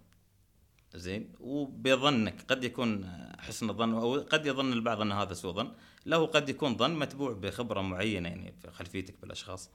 زين؟ 0.97 1.33
وبظنك 1.39 2.41
قد 2.47 2.63
يكون 2.63 3.05
حسن 3.39 3.69
الظن 3.69 3.93
أو 3.93 4.13
قد 4.19 4.45
يظن 4.45 4.73
البعض 4.73 5.01
أن 5.01 5.11
هذا 5.11 5.33
سوء 5.33 5.53
ظن. 5.53 5.71
له 6.05 6.25
قد 6.25 6.49
يكون 6.49 6.77
ظن 6.77 6.99
متبوع 6.99 7.33
بخبرة 7.33 7.81
معينة 7.81 8.29
يعني 8.29 8.53
في 8.61 8.71
خلفيتك 8.71 9.21
بالأشخاص 9.21 9.71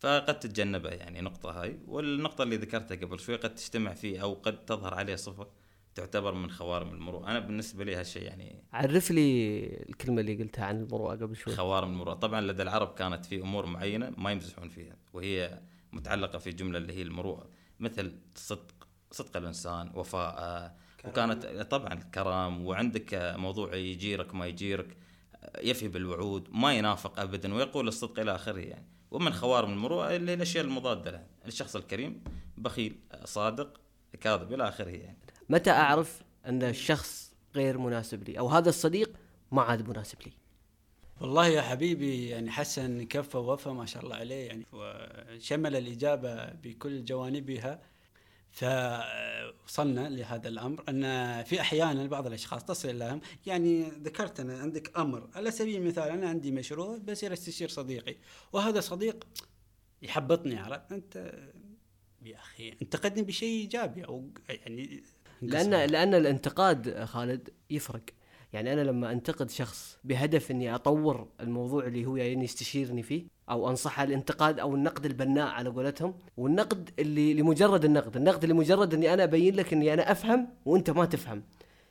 فقد 0.00 0.38
تتجنبه 0.38 0.88
يعني 0.88 1.20
نقطه 1.20 1.62
هاي. 1.62 1.78
والنقطة 1.86 2.42
اللي 2.42 2.56
ذكرتها 2.56 2.94
قبل 2.94 3.20
شوي 3.20 3.36
قد 3.36 3.54
تجتمع 3.54 3.94
فيه 3.94 4.22
أو 4.22 4.34
قد 4.34 4.64
تظهر 4.64 4.94
عليه 4.94 5.16
صفة 5.16 5.48
تعتبر 5.94 6.34
من 6.34 6.50
خوارم 6.50 6.88
المروءة. 6.88 7.30
أنا 7.30 7.38
بالنسبة 7.38 7.84
لي 7.84 7.94
هالشيء 7.94 8.22
يعني 8.22 8.64
عرف 8.72 9.10
لي 9.10 9.58
الكلمة 9.88 10.20
اللي 10.20 10.34
قلتها 10.34 10.64
عن 10.64 10.82
المروءة 10.82 11.16
قبل 11.16 11.36
شوي. 11.36 11.54
خوارم 11.54 11.92
المروءة. 11.92 12.14
طبعا 12.14 12.40
لدى 12.40 12.62
العرب 12.62 12.94
كانت 12.94 13.26
في 13.26 13.40
أمور 13.40 13.66
معينة 13.66 14.12
ما 14.18 14.32
يمزحون 14.32 14.68
فيها 14.68 14.96
وهي 15.12 15.60
متعلقة 15.92 16.38
في 16.38 16.50
جملة 16.50 16.78
اللي 16.78 16.92
هي 16.92 17.02
المروءة 17.02 17.48
مثل 17.80 18.18
صدق 18.34 18.85
صدق 19.10 19.36
الإنسان 19.36 19.90
وفاء. 19.94 20.76
وكانت 21.04 21.46
طبعا 21.70 21.94
كرم 21.94 22.66
وعندك 22.66 23.34
موضوع 23.38 23.74
يجيرك 23.74 24.34
ما 24.34 24.46
يجيرك 24.46 24.96
يفي 25.62 25.88
بالوعود 25.88 26.48
ما 26.52 26.74
ينافق 26.74 27.20
ابدا 27.20 27.54
ويقول 27.54 27.88
الصدق 27.88 28.20
إلى 28.20 28.34
آخره 28.34 28.60
يعني. 28.60 28.86
ومن 29.10 29.32
خوارم 29.32 29.72
المروءة 29.72 30.16
اللي 30.16 30.30
هي 30.30 30.34
الاشياء 30.34 30.64
المضادة 30.64 31.10
لها 31.10 31.26
الشخص 31.46 31.76
الكريم 31.76 32.24
بخيل 32.56 32.96
صادق 33.24 33.80
كاذب 34.20 34.52
إلى 34.52 34.68
آخره 34.68 34.90
يعني. 34.90 35.18
متى 35.48 35.70
أعرف 35.70 36.22
أن 36.46 36.62
الشخص 36.62 37.32
غير 37.54 37.78
مناسب 37.78 38.28
لي؟ 38.28 38.38
أو 38.38 38.48
هذا 38.48 38.68
الصديق 38.68 39.16
ما 39.52 39.62
عاد 39.62 39.88
مناسب 39.88 40.18
لي؟ 40.26 40.32
والله 41.20 41.46
يا 41.46 41.62
حبيبي 41.62 42.28
يعني 42.28 42.50
حسن 42.50 43.02
كفى 43.02 43.36
ووفى 43.36 43.68
ما 43.68 43.86
شاء 43.86 44.04
الله 44.04 44.16
عليه 44.16 44.46
يعني 44.46 44.66
وشمل 44.72 45.76
الإجابة 45.76 46.44
بكل 46.44 47.04
جوانبها. 47.04 47.80
فوصلنا 48.56 50.08
لهذا 50.08 50.48
الأمر 50.48 50.84
أن 50.88 51.02
في 51.42 51.60
أحيانا 51.60 52.06
بعض 52.06 52.26
الأشخاص 52.26 52.64
تصل 52.64 52.98
لهم 52.98 53.20
يعني 53.46 53.82
ذكرت 53.82 54.40
أنا 54.40 54.58
عندك 54.58 54.98
أمر 54.98 55.28
على 55.34 55.50
سبيل 55.50 55.76
المثال 55.76 56.08
أنا 56.08 56.28
عندي 56.28 56.50
مشروع 56.50 56.98
بصير 56.98 57.32
استشير 57.32 57.68
صديقي 57.68 58.16
وهذا 58.52 58.80
صديق 58.80 59.26
يحبطني 60.02 60.58
عرفت؟ 60.58 60.92
أنت 60.92 61.32
يا 62.22 62.36
أخي 62.36 62.74
انتقدني 62.82 63.22
بشيء 63.22 63.48
إيجابي 63.48 64.04
أو 64.04 64.30
يعني 64.48 65.02
لأن 65.42 65.70
لأن 65.70 66.14
الانتقاد 66.14 67.04
خالد 67.04 67.48
يفرق. 67.70 68.04
يعني 68.52 68.72
أنا 68.72 68.80
لما 68.80 69.12
أنتقد 69.12 69.50
شخص 69.50 69.98
بهدف 70.04 70.50
إني 70.50 70.74
أطور 70.74 71.28
الموضوع 71.40 71.86
اللي 71.86 72.06
هو 72.06 72.16
يعني 72.16 72.44
يستشيرني 72.44 73.02
فيه 73.02 73.35
أو 73.50 73.70
انصحه 73.70 74.04
الانتقاد 74.04 74.60
أو 74.60 74.74
النقد 74.74 75.06
البناء 75.06 75.46
على 75.46 75.68
قولتهم. 75.68 76.14
والنقد 76.36 76.90
اللي 76.98 77.34
لمجرد 77.34 77.84
النقد 77.84 78.16
النقد 78.16 78.44
لمجرد 78.44 78.94
إني 78.94 79.14
أنا 79.14 79.24
أبين 79.24 79.56
لك 79.56 79.72
إني 79.72 79.94
أنا 79.94 80.12
أفهم 80.12 80.48
وأنت 80.64 80.90
ما 80.90 81.04
تفهم. 81.04 81.42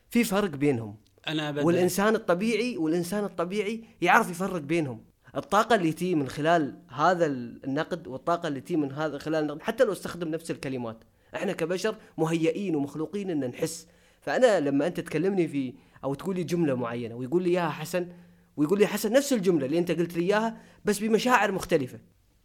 في 0.09 0.23
فرق 0.23 0.49
بينهم. 0.49 0.95
أنا 1.27 1.51
بدأ. 1.51 1.63
والإنسان 1.63 2.15
الطبيعي 2.15 2.77
والإنسان 2.77 3.23
الطبيعي 3.23 3.83
يعرف 4.01 4.29
يفرق 4.29 4.61
بينهم. 4.61 5.01
الطاقة 5.35 5.75
اللي 5.75 5.93
تجي 5.93 6.15
من 6.15 6.27
خلال 6.27 6.77
هذا 6.89 7.25
النقد 7.25 8.07
والطاقة 8.07 8.47
اللي 8.47 8.61
تجي 8.61 8.75
من 8.75 8.91
هذا 8.91 9.17
خلال 9.17 9.43
النقد 9.43 9.61
حتى 9.61 9.83
لو 9.83 9.91
استخدم 9.91 10.27
نفس 10.27 10.51
الكلمات. 10.51 10.97
إحنا 11.35 11.51
كبشر 11.51 11.95
مهيئين 12.17 12.75
ومخلوقين 12.75 13.29
إن 13.29 13.49
نحس. 13.49 13.87
فأنا 14.21 14.59
لما 14.59 14.87
أنت 14.87 14.99
تكلمني 14.99 15.47
في 15.47 15.73
أو 16.03 16.13
تقول 16.13 16.35
لي 16.35 16.43
جملة 16.43 16.75
معينة 16.75 17.15
ويقول 17.15 17.43
لي 17.43 17.49
اياها 17.49 17.69
حسن 17.69 18.07
ويقول 18.57 18.79
لي 18.79 18.87
حسن 18.87 19.11
نفس 19.11 19.33
الجملة 19.33 19.65
اللي 19.65 19.79
أنت 19.79 19.91
قلت 19.91 20.17
لي 20.17 20.23
إياها 20.23 20.57
بس 20.85 20.99
بمشاعر 20.99 21.51
مختلفة. 21.51 21.99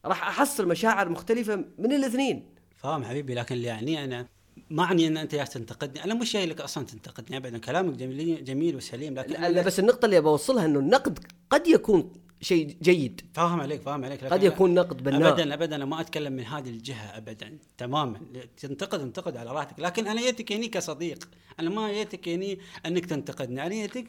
راح 0.04 0.28
احصل 0.28 0.68
مشاعر 0.68 1.08
مختلفة 1.08 1.64
من 1.78 1.92
الاثنين. 1.92 2.54
فاهم 2.76 3.04
حبيبي 3.04 3.34
لكن 3.34 3.54
اللي 3.54 3.66
يعني 3.66 4.04
أنا 4.04 4.26
ما 4.70 4.82
اعني 4.84 5.06
إن 5.06 5.16
أنت 5.16 5.34
جالس 5.34 5.50
تنتقدني. 5.50 6.04
أنا 6.04 6.14
مش 6.14 6.32
جاي 6.32 6.46
لك 6.46 6.60
أصلا 6.60 6.84
تنتقدني 6.84 7.36
ابدا 7.36 7.58
كلامك 7.58 7.94
جميل 7.94 8.44
جميل 8.44 8.76
وسليم 8.76 9.14
لكن 9.14 9.32
لا, 9.32 9.50
لا 9.50 9.62
بس 9.62 9.78
النقطة 9.78 10.06
اللي 10.06 10.20
بوصلها 10.20 10.64
إنه 10.64 10.78
النقد 10.78 11.18
قد 11.50 11.66
يكون 11.66 12.12
شيء 12.40 12.76
جيد. 12.82 13.20
فاهم 13.34 13.60
عليك 13.60 13.82
فاهم 13.82 14.04
عليك 14.04 14.24
قد 14.24 14.42
يكون 14.42 14.74
نقد 14.74 15.02
بناء 15.02 15.32
ابدا 15.32 15.54
ابدا 15.54 15.76
أنا 15.76 15.84
ما 15.84 16.00
أتكلم 16.00 16.32
من 16.32 16.44
هذه 16.44 16.68
الجهة 16.68 17.16
ابدا 17.16 17.58
تماما. 17.78 18.20
تنتقد 18.56 19.00
انتقد 19.00 19.36
على 19.36 19.50
راحتك. 19.52 19.80
لكن 19.80 20.06
أنا 20.06 20.20
جيتك 20.20 20.52
هني 20.52 20.68
كصديق. 20.68 21.28
أنا 21.60 21.70
ما 21.70 21.92
جيتك 21.92 22.28
هني 22.28 22.58
أنك 22.86 23.06
تنتقدني. 23.06 23.66
أنا 23.66 23.74
جيتك 23.74 24.06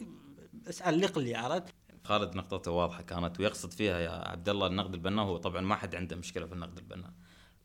بس 0.68 0.82
علق 0.82 1.20
لي 1.20 1.36
عرفت؟ 1.36 1.74
خالد 2.04 2.36
نقطته 2.36 2.72
واضحة 2.72 3.02
كانت 3.02 3.40
ويقصد 3.40 3.72
فيها 3.72 4.00
يا 4.00 4.10
عبد 4.10 4.50
الله 4.50 4.68
النقد 4.68 4.94
البناء 4.94 5.26
هو 5.26 5.38
طبعا 5.38 5.62
ما 5.62 5.76
حد 5.76 5.96
عنده 5.96 6.16
مشكلة 6.16 6.46
في 6.46 6.54
النقد 6.54 6.78
البناء. 6.78 7.14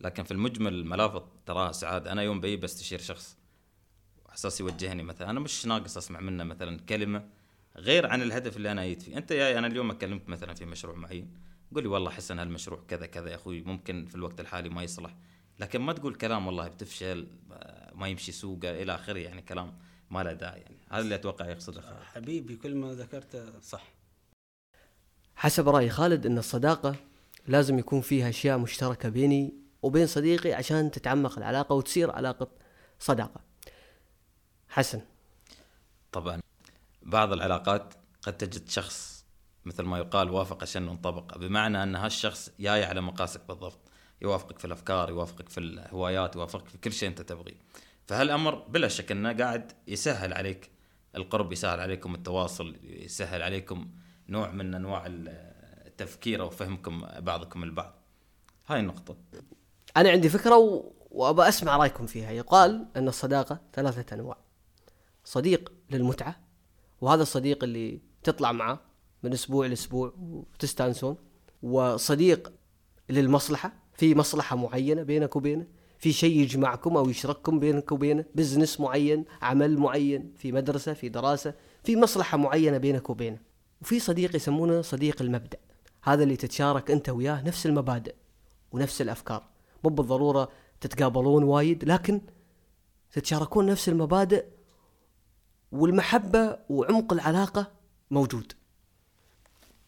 لكن 0.01 0.25
في 0.25 0.31
المجمل 0.31 0.75
الملافظ 0.75 1.23
تراها 1.47 1.73
سعادة. 1.73 2.13
أنا 2.13 2.23
يوم 2.23 2.41
بي 2.41 2.57
بستشير 2.57 2.99
شخص 2.99 3.39
احساس 4.29 4.61
يوجهني 4.61 5.03
مثلا 5.03 5.31
أنا 5.31 5.41
مش 5.41 5.67
ناقص 5.67 5.97
أسمع 5.97 6.21
منه 6.21 6.45
مثلا 6.45 6.81
كلمة 6.81 7.29
غير 7.77 8.07
عن 8.07 8.23
الهدف 8.23 8.57
اللي 8.57 8.71
أنا 8.73 8.87
جيت 8.87 9.03
فيه. 9.03 9.17
أنت 9.17 9.31
يا 9.31 9.59
أنا 9.59 9.67
اليوم 9.67 9.91
أكلمك 9.91 10.29
مثلا 10.29 10.55
في 10.55 10.65
مشروع 10.65 10.97
معين 10.97 11.35
قول 11.75 11.83
لي 11.83 11.89
والله 11.89 12.11
حسن 12.11 12.39
هالمشروع 12.39 12.85
كذا 12.89 13.07
كذا 13.07 13.31
يا 13.31 13.35
أخوي 13.35 13.63
ممكن 13.63 14.07
في 14.07 14.15
الوقت 14.15 14.41
الحالي 14.41 14.69
ما 14.69 14.83
يصلح. 14.83 15.17
لكن 15.61 15.81
ما 15.81 15.93
تقول 15.93 16.15
كلام 16.15 16.47
والله 16.47 16.69
بتفشل 16.69 17.29
ما 17.95 18.09
يمشي 18.09 18.33
سوقه 18.33 18.83
إلى 18.83 18.95
آخره 18.95 19.19
يعني 19.19 19.43
كلام 19.43 19.79
ما 20.11 20.23
له 20.23 20.33
داعي 20.33 20.61
يعني. 20.61 20.77
هذا 20.91 21.01
اللي 21.01 21.15
أتوقع 21.15 21.49
يقصده 21.49 21.81
خالد. 21.81 22.03
حبيبي 22.03 22.57
كل 22.57 22.75
ما 22.75 22.93
ذكرته 22.93 23.61
صح. 23.61 23.96
حسب 25.37 25.69
رأي 25.69 25.91
خالد 25.91 26.27
إن 26.27 26.39
الصداقة 26.39 26.97
لازم 27.47 27.79
يكون 27.79 28.01
فيها 28.01 28.29
أشياء 28.29 28.59
مشتركة 28.59 29.09
بيني 29.09 29.55
وبين 29.83 30.07
صديقي 30.07 30.53
عشان 30.53 30.91
تتعمق 30.91 31.39
العلاقة 31.39 31.75
وتصير 31.75 32.11
علاقة 32.11 32.49
صداقة. 32.99 33.41
حسن. 34.69 35.01
طبعا. 36.13 36.41
بعض 37.03 37.33
العلاقات 37.33 37.95
قد 38.23 38.37
تجد 38.37 38.69
شخص 38.69 39.25
مثل 39.65 39.83
ما 39.83 39.99
يقال 39.99 40.31
وافق 40.31 40.65
شن 40.65 40.89
انطبق 40.89 41.39
بمعنى 41.39 41.83
إن 41.83 41.97
هالشخص 41.97 42.51
جاي 42.61 42.85
على 42.85 43.01
مقاسك 43.01 43.41
بالضبط 43.49 43.79
يوافقك 44.23 44.59
في 44.59 44.65
الأفكار 44.65 45.11
يوافقك 45.11 45.49
في 45.49 45.61
الهوايات 45.61 46.37
يوافقك 46.37 46.69
في 46.69 46.79
كل 46.79 46.93
شيء 46.93 47.09
أنت 47.09 47.23
تبغيه. 47.23 47.57
فهالأمر 48.07 48.55
بلا 48.55 48.89
شك 48.89 49.13
إنه 49.13 49.33
قاعد 49.33 49.73
يسهل 49.89 50.33
عليك 50.33 50.71
القرب 51.17 51.53
يسهل 51.53 51.81
عليكم 51.81 52.15
التواصل 52.15 52.77
يسهل 52.83 53.43
عليكم 53.43 53.91
نوع 54.29 54.51
من 54.51 54.75
أنواع 54.75 55.05
التفكير 55.07 56.43
أو 56.43 56.51
فهمكم 56.51 57.07
بعضكم 57.19 57.63
البعض. 57.63 57.95
هاي 58.67 58.81
النقطة. 58.81 59.17
أنا 59.97 60.11
عندي 60.11 60.29
فكرة 60.29 60.57
و... 60.57 60.93
وابى 61.11 61.43
أسمع 61.43 61.77
رأيكم 61.77 62.07
فيها. 62.07 62.31
يقال 62.31 62.87
أن 62.97 63.09
الصداقة 63.09 63.61
ثلاثة 63.75 64.15
أنواع. 64.15 64.37
صديق 65.25 65.73
للمتعة 65.91 66.37
وهذا 67.01 67.23
الصديق 67.23 67.65
اللي 67.65 68.01
تطلع 68.23 68.53
معه 68.53 68.81
من 69.23 69.33
أسبوع 69.33 69.67
لاسبوع 69.67 70.15
وتستانسون 70.19 71.17
وصديق 71.63 72.53
للمصلحة 73.09 73.73
في 73.95 74.15
مصلحة 74.15 74.57
معينة 74.57 75.03
بينك 75.03 75.37
وبينه 75.37 75.67
في 75.99 76.13
شيء 76.13 76.41
يجمعكم 76.41 76.97
أو 76.97 77.11
يشرككم 77.11 77.59
بينك 77.61 77.93
وبينه 77.93 78.25
بزنس 78.35 78.81
معين 78.81 79.25
عمل 79.43 79.79
معين 79.79 80.35
في 80.39 80.53
مدرسة 80.53 80.93
في 80.95 81.09
دراسة 81.09 81.55
في 81.85 81.97
مصلحة 81.97 82.39
معينة 82.39 82.79
بينك 82.79 83.11
وبينه. 83.11 83.39
وفي 83.81 84.01
صديق 84.01 84.37
يسمونه 84.37 84.83
صديق 84.83 85.23
المبدأ. 85.23 85.59
هذا 86.03 86.23
اللي 86.23 86.37
تتشارك 86.37 86.91
أنت 86.91 87.09
وياه 87.09 87.43
نفس 87.43 87.67
المبادئ 87.67 88.15
ونفس 88.73 89.03
الأفكار. 89.03 89.49
مو 89.85 89.91
بالضرورة 89.91 90.53
تتقابلون 90.81 91.43
وايد 91.43 91.85
لكن 91.85 92.21
تتشاركون 93.13 93.67
نفس 93.67 93.89
المبادئ 93.89 94.45
والمحبة 95.73 96.59
وعمق 96.69 97.13
العلاقة 97.13 97.73
موجود. 98.11 98.53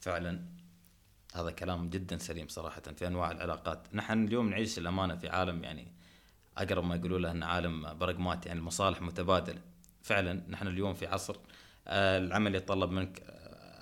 فعلا. 0.00 0.44
هذا 1.34 1.50
كلام 1.50 1.90
جدا 1.90 2.18
سليم 2.18 2.48
صراحة 2.48 2.82
في 2.96 3.06
أنواع 3.06 3.30
العلاقات. 3.30 3.94
نحن 3.94 4.24
اليوم 4.24 4.50
نعيش 4.50 4.78
الأمانة 4.78 5.16
في 5.16 5.28
عالم 5.28 5.64
يعني 5.64 5.92
أقرب 6.58 6.84
ما 6.84 6.96
يقولوا 6.96 7.18
له 7.18 7.30
أن 7.30 7.42
عالم 7.42 7.94
برقمات 7.98 8.46
يعني 8.46 8.58
المصالح 8.58 9.02
متبادلة. 9.02 9.60
فعلا 10.02 10.42
نحن 10.48 10.66
اليوم 10.66 10.94
في 10.94 11.06
عصر 11.06 11.36
آه، 11.88 12.18
العمل 12.18 12.54
يتطلب 12.54 12.90
منك 12.90 13.22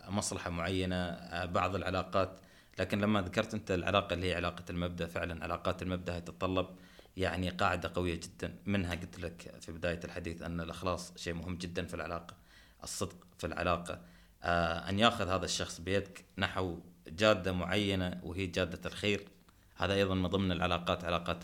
مصلحة 0.08 0.50
معينة 0.50 0.96
آه، 0.96 1.44
بعض 1.44 1.74
العلاقات. 1.74 2.40
لكن 2.78 3.00
لما 3.00 3.22
ذكرت 3.22 3.54
أنت 3.54 3.70
العلاقة 3.70 4.14
اللي 4.14 4.30
هي 4.30 4.34
علاقة 4.34 4.64
المبدأ 4.70 5.06
فعلا 5.06 5.44
علاقات 5.44 5.82
المبدأ 5.82 6.18
تتطلب 6.18 6.66
يعني 7.16 7.48
قاعدة 7.50 7.92
قوية 7.94 8.20
جدا. 8.20 8.54
منها 8.66 8.94
قلت 8.94 9.18
لك 9.20 9.54
في 9.60 9.72
بداية 9.72 10.00
الحديث 10.04 10.42
أن 10.42 10.60
الإخلاص 10.60 11.12
شيء 11.16 11.34
مهم 11.34 11.56
جدا 11.56 11.86
في 11.86 11.94
العلاقة 11.94 12.36
الصدق 12.82 13.26
في 13.38 13.46
العلاقة. 13.46 14.00
آه 14.42 14.88
أن 14.88 14.98
يأخذ 14.98 15.28
هذا 15.28 15.44
الشخص 15.44 15.80
بيدك 15.80 16.24
نحو 16.38 16.78
جادة 17.08 17.52
معينة 17.52 18.20
وهي 18.22 18.46
جادة 18.46 18.80
الخير 18.86 19.28
هذا 19.76 19.94
أيضا 19.94 20.14
من 20.14 20.26
ضمن 20.26 20.52
العلاقات 20.52 21.04
علاقات 21.04 21.42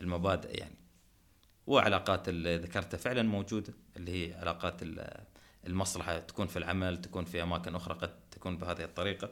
المبادئ 0.00 0.58
يعني. 0.58 0.76
وعلاقات 1.66 2.28
اللي 2.28 2.56
ذكرتها 2.56 2.98
فعلا 2.98 3.22
موجودة 3.22 3.74
اللي 3.96 4.10
هي 4.10 4.34
علاقات 4.34 4.82
المصلحة 5.66 6.18
تكون 6.18 6.46
في 6.46 6.58
العمل 6.58 7.00
تكون 7.00 7.24
في 7.24 7.42
أماكن 7.42 7.74
أخرى 7.74 7.94
قد 7.94 8.10
تكون 8.30 8.58
بهذه 8.58 8.84
الطريقة. 8.84 9.30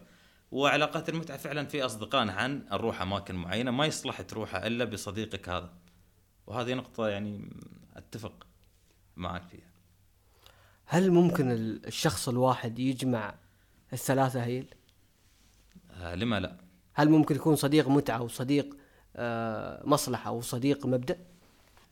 وعلاقات 0.52 1.08
المتعة 1.08 1.36
فعلا 1.36 1.66
في 1.66 1.84
اصدقائنا 1.84 2.32
عن 2.32 2.66
نروح 2.72 3.02
أماكن 3.02 3.34
معينة 3.34 3.70
ما 3.70 3.86
يصلح 3.86 4.20
تروحها 4.20 4.66
إلا 4.66 4.84
بصديقك 4.84 5.48
هذا. 5.48 5.72
وهذه 6.46 6.74
نقطة 6.74 7.08
يعني 7.08 7.50
أتفق 7.96 8.46
معك 9.16 9.42
فيها. 9.50 9.70
هل 10.86 11.10
ممكن 11.10 11.50
الشخص 11.86 12.28
الواحد 12.28 12.78
يجمع 12.78 13.34
الثلاثة 13.92 14.44
هيل؟ 14.44 14.74
آه 15.90 16.14
لما 16.14 16.40
لا. 16.40 16.56
هل 16.94 17.10
ممكن 17.10 17.34
يكون 17.36 17.56
صديق 17.56 17.88
متعة 17.88 18.22
وصديق 18.22 18.76
آه 19.16 19.82
مصلحة 19.86 20.30
وصديق 20.30 20.86
مبدأ؟ 20.86 21.18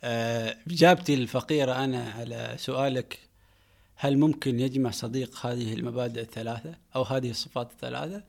آه، 0.04 0.56
إجابتي 0.70 1.14
الفقيرة 1.14 1.84
أنا 1.84 2.10
على 2.10 2.54
سؤالك 2.58 3.18
هل 3.96 4.18
ممكن 4.18 4.60
يجمع 4.60 4.90
صديق 4.90 5.46
هذه 5.46 5.74
المبادئ 5.74 6.20
الثلاثة 6.20 6.74
أو 6.96 7.02
هذه 7.02 7.30
الصفات 7.30 7.70
الثلاثة؟ 7.72 8.24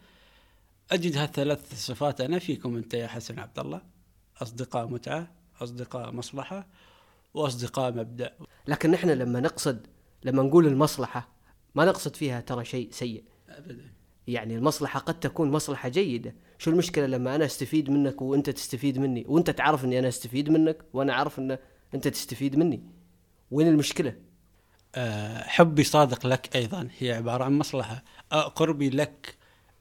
أجد 0.91 1.17
هالثلاث 1.17 1.85
صفات. 1.85 2.21
أنا 2.21 2.39
فيكم 2.39 2.75
أنت 2.77 2.93
يا 2.93 3.07
حسن 3.07 3.39
عبد 3.39 3.59
الله 3.59 3.81
أصدقاء 4.41 4.87
متعة 4.87 5.31
أصدقاء 5.61 6.11
مصلحة 6.11 6.67
وأصدقاء 7.33 7.91
مبدأ. 7.91 8.33
لكن 8.67 8.91
نحن 8.91 9.09
لما 9.09 9.39
نقصد 9.39 9.87
لما 10.23 10.43
نقول 10.43 10.67
المصلحة 10.67 11.29
ما 11.75 11.85
نقصد 11.85 12.15
فيها 12.15 12.41
ترى 12.41 12.65
شيء 12.65 12.91
سيء. 12.91 13.23
ابدا. 13.49 13.91
يعني 14.27 14.55
المصلحة 14.55 14.99
قد 14.99 15.19
تكون 15.19 15.51
مصلحة 15.51 15.89
جيدة. 15.89 16.35
شو 16.57 16.71
المشكلة 16.71 17.05
لما 17.05 17.35
أنا 17.35 17.45
أستفيد 17.45 17.89
منك 17.89 18.21
وأنت 18.21 18.49
تستفيد 18.49 18.97
مني؟ 18.97 19.25
وأنت 19.27 19.49
تعرف 19.49 19.85
أني 19.85 19.99
أنا 19.99 20.07
أستفيد 20.07 20.49
منك 20.49 20.85
وأنا 20.93 21.13
أعرف 21.13 21.39
أن 21.39 21.57
أنت 21.93 22.07
تستفيد 22.07 22.55
مني. 22.55 22.83
وين 23.51 23.67
المشكلة؟ 23.67 24.15
حبي 25.45 25.83
صادق 25.83 26.25
لك 26.27 26.55
أيضا 26.55 26.89
هي 26.97 27.13
عبارة 27.13 27.43
عن 27.43 27.57
مصلحة. 27.57 28.03
آه، 28.31 28.41
قربي 28.43 28.89
لك 28.89 29.35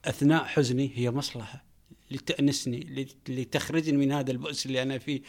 أثناء 0.04 0.44
حزني 0.44 0.90
هي 0.94 1.10
مصلحة. 1.10 1.64
لتأنسني 2.10 2.80
لت- 2.80 3.30
لتخرجني 3.30 3.96
من 3.96 4.12
هذا 4.12 4.30
البؤس 4.30 4.66
اللي 4.66 4.82
أنا 4.82 4.98
فيه 4.98 5.22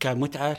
كمتعة. 0.00 0.56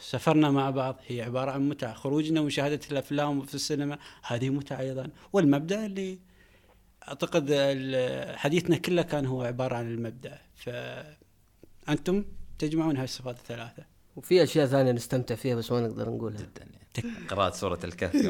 سافرنا 0.00 0.50
مع 0.50 0.70
بعض 0.70 1.00
هي 1.06 1.22
عبارة 1.22 1.50
عن 1.50 1.68
متعة. 1.68 1.94
خروجنا 1.94 2.40
ومشاهدة 2.40 2.80
الأفلام 2.90 3.42
في 3.42 3.54
السينما 3.54 3.98
هذه 4.22 4.50
متعة 4.50 4.80
أيضا. 4.80 5.08
والمبدأ 5.32 5.86
اللي 5.86 6.18
أعتقد 7.08 7.46
ال- 7.50 8.38
حديثنا 8.38 8.76
كله 8.76 9.02
كان 9.02 9.26
هو 9.26 9.42
عبارة 9.42 9.76
عن 9.76 9.86
المبدأ. 9.90 10.38
فانتم 10.54 12.24
تجمعون 12.58 12.96
هذه 12.96 13.04
الصفات 13.04 13.38
الثلاثة. 13.38 13.84
وفي 14.16 14.42
أشياء 14.42 14.66
ثانية 14.66 14.92
نستمتع 14.92 15.34
فيها 15.34 15.54
بس 15.54 15.72
ما 15.72 15.80
نقدر 15.80 16.10
نقولها. 16.10 16.40
جدا. 16.40 16.60
يعني 16.60 16.81
قراءة 17.28 17.50
سورة 17.50 17.78
الكهف. 17.84 18.16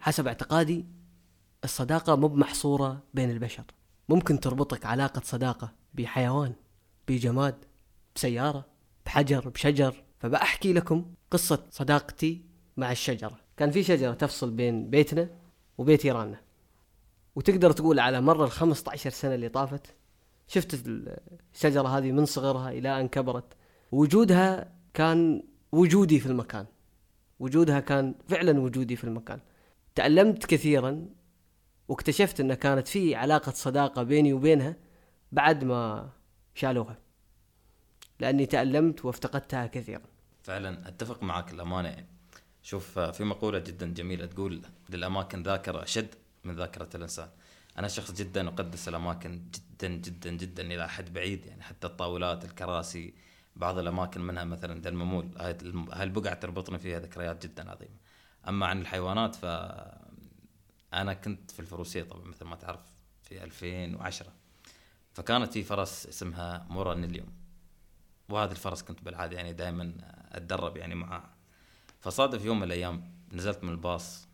حسب 0.00 0.26
اعتقادي 0.26 0.86
الصداقة 1.64 2.16
مو 2.16 2.28
محصورة 2.28 3.02
بين 3.14 3.30
البشر. 3.30 3.64
ممكن 4.08 4.40
تربطك 4.40 4.86
علاقة 4.86 5.22
صداقة 5.24 5.72
بحيوان 5.94 6.52
بجماد 7.08 7.64
بسيارة 8.16 8.66
بحجر 9.06 9.48
بشجر. 9.48 10.04
فبأحكي 10.18 10.72
لكم 10.72 11.14
قصة 11.30 11.64
صداقتي 11.70 12.42
مع 12.76 12.92
الشجرة. 12.92 13.40
كان 13.56 13.70
في 13.70 13.82
شجرة 13.82 14.12
تفصل 14.14 14.50
بين 14.50 14.90
بيتنا 14.90 15.30
وبيت 15.78 16.02
جيراننا 16.02 16.40
وتقدر 17.36 17.72
تقول 17.72 18.00
على 18.00 18.20
مر 18.20 18.44
ال 18.44 18.50
15 18.50 19.10
سنة 19.10 19.34
اللي 19.34 19.48
طافت 19.48 19.94
شفت 20.48 20.74
الشجرة 21.54 21.88
هذه 21.88 22.12
من 22.12 22.24
صغرها 22.24 22.70
إلى 22.70 23.00
أن 23.00 23.08
كبرت. 23.08 23.44
وجودها 23.92 24.72
كان 24.94 25.42
وجودي 25.72 26.20
في 26.20 26.26
المكان. 26.26 26.66
وجودها 27.40 27.80
كان 27.80 28.14
فعلا 28.28 28.60
وجودي 28.60 28.96
في 28.96 29.04
المكان. 29.04 29.40
تألمت 29.94 30.46
كثيرا 30.46 31.08
واكتشفت 31.88 32.40
إن 32.40 32.54
كانت 32.54 32.88
في 32.88 33.14
علاقة 33.14 33.52
صداقة 33.52 34.02
بيني 34.02 34.32
وبينها 34.32 34.76
بعد 35.32 35.64
ما 35.64 36.10
شالوها. 36.54 36.98
لأني 38.20 38.46
تألمت 38.46 39.04
وافتقدتها 39.04 39.66
كثيرا. 39.66 40.02
فعلا 40.42 40.88
أتفق 40.88 41.22
معك 41.22 41.52
يعني 41.52 42.06
شوف 42.62 42.98
آه، 42.98 43.10
في 43.10 43.24
مقولة 43.24 43.58
جدا 43.58 43.94
جميلة 43.94 44.26
تقول 44.26 44.62
للأماكن 44.90 45.42
ذاكرة 45.42 45.82
أشد 45.82 46.14
من 46.44 46.56
ذاكرة 46.56 46.88
الإنسان. 46.94 47.28
أنا 47.78 47.88
شخص 47.88 48.12
جدا 48.12 48.48
أقدس 48.48 48.88
الأماكن 48.88 49.42
جدا 49.54 49.88
جدا 49.88 50.30
جدا 50.30 50.62
إلى 50.62 50.88
حد 50.88 51.12
بعيد 51.12 51.46
يعني 51.46 51.62
حتى 51.62 51.86
الطاولات 51.86 52.44
الكراسي 52.44 53.14
بعض 53.56 53.78
الأماكن 53.78 54.20
منها 54.20 54.44
مثلا 54.44 54.82
دلممول. 54.82 55.28
هاي 55.92 56.02
البقعة 56.02 56.34
تربطني 56.34 56.78
فيها 56.78 57.00
ذكريات 57.00 57.46
جدا 57.46 57.70
عظيمة. 57.70 57.96
أما 58.48 58.66
عن 58.66 58.80
الحيوانات 58.80 59.34
ف 59.34 59.44
أنا 60.94 61.14
كنت 61.14 61.50
في 61.50 61.60
الفروسية 61.60 62.02
طبعا 62.02 62.24
مثل 62.24 62.44
ما 62.44 62.56
تعرف 62.56 62.80
في 63.22 63.44
2010 63.44 64.32
فكانت 65.12 65.52
في 65.52 65.64
فرس 65.64 66.06
اسمها 66.06 66.66
مورا 66.70 66.94
نيليوم 66.94 67.32
وهذا 68.28 68.52
الفرس 68.52 68.82
كنت 68.82 69.02
بالعادة 69.02 69.36
يعني 69.36 69.52
دائما 69.52 69.94
أتدرب 70.32 70.76
يعني 70.76 70.94
معاه. 70.94 71.24
فصادف 72.00 72.44
يوم 72.44 72.56
من 72.56 72.62
الأيام 72.62 73.14
نزلت 73.32 73.64
من 73.64 73.70
الباص 73.72 74.28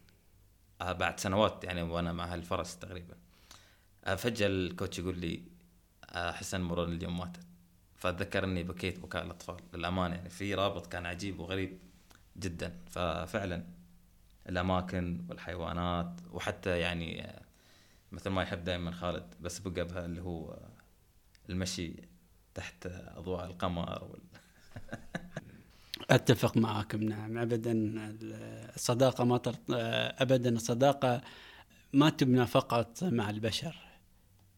آه، 0.81 0.93
بعد 0.93 1.21
سنوات 1.21 1.65
يعني 1.65 1.83
وأنا 1.83 2.13
مع 2.13 2.35
هالفرس 2.35 2.79
تقريبا. 2.79 3.15
آه، 4.05 4.15
فجأة 4.15 4.47
الكوتش 4.47 4.99
يقول 4.99 5.19
لي 5.19 5.43
آه، 6.11 6.33
حسن 6.33 6.61
مرون 6.61 6.93
اليوم 6.93 7.19
ماتت. 7.19 7.50
فاتذكر 8.01 8.45
اني 8.45 8.63
بكيت 8.63 8.99
بكاء 9.01 9.25
الأطفال. 9.25 9.57
للأمانة 9.75 10.15
يعني 10.15 10.31
في 10.31 10.55
رابط 10.55 10.87
كان 10.87 11.07
عجيب 11.07 11.41
وغريب 11.41 11.79
جدا. 12.37 12.79
ففعلا 12.91 13.65
الأماكن 14.49 15.25
والحيوانات 15.29 16.21
وحتى 16.33 16.79
يعني 16.79 17.25
آه، 17.25 17.43
مثل 18.13 18.31
ما 18.31 18.43
يحب 18.43 18.65
دائما 18.65 18.91
خالد 18.91 19.35
بس 19.41 19.59
بقى 19.59 19.85
بها 19.85 20.05
اللي 20.05 20.23
هو 20.23 20.51
آه، 20.51 20.69
المشي 21.49 21.95
تحت 22.55 22.87
أضواء 22.87 23.47
القمر 23.47 24.05
وال... 24.05 24.21
أتفق 26.11 26.57
معاكم 26.57 27.03
نعم. 27.03 27.39
ابدا 27.39 27.73
الصداقة 28.77 29.25
ما 29.25 29.39
تر... 29.39 29.55
ابدا 30.19 30.51
الصداقة 30.51 31.23
ما 31.93 32.11
تبنى 32.11 32.47
فقط 32.47 33.05
مع 33.05 33.31
البشر. 33.31 33.90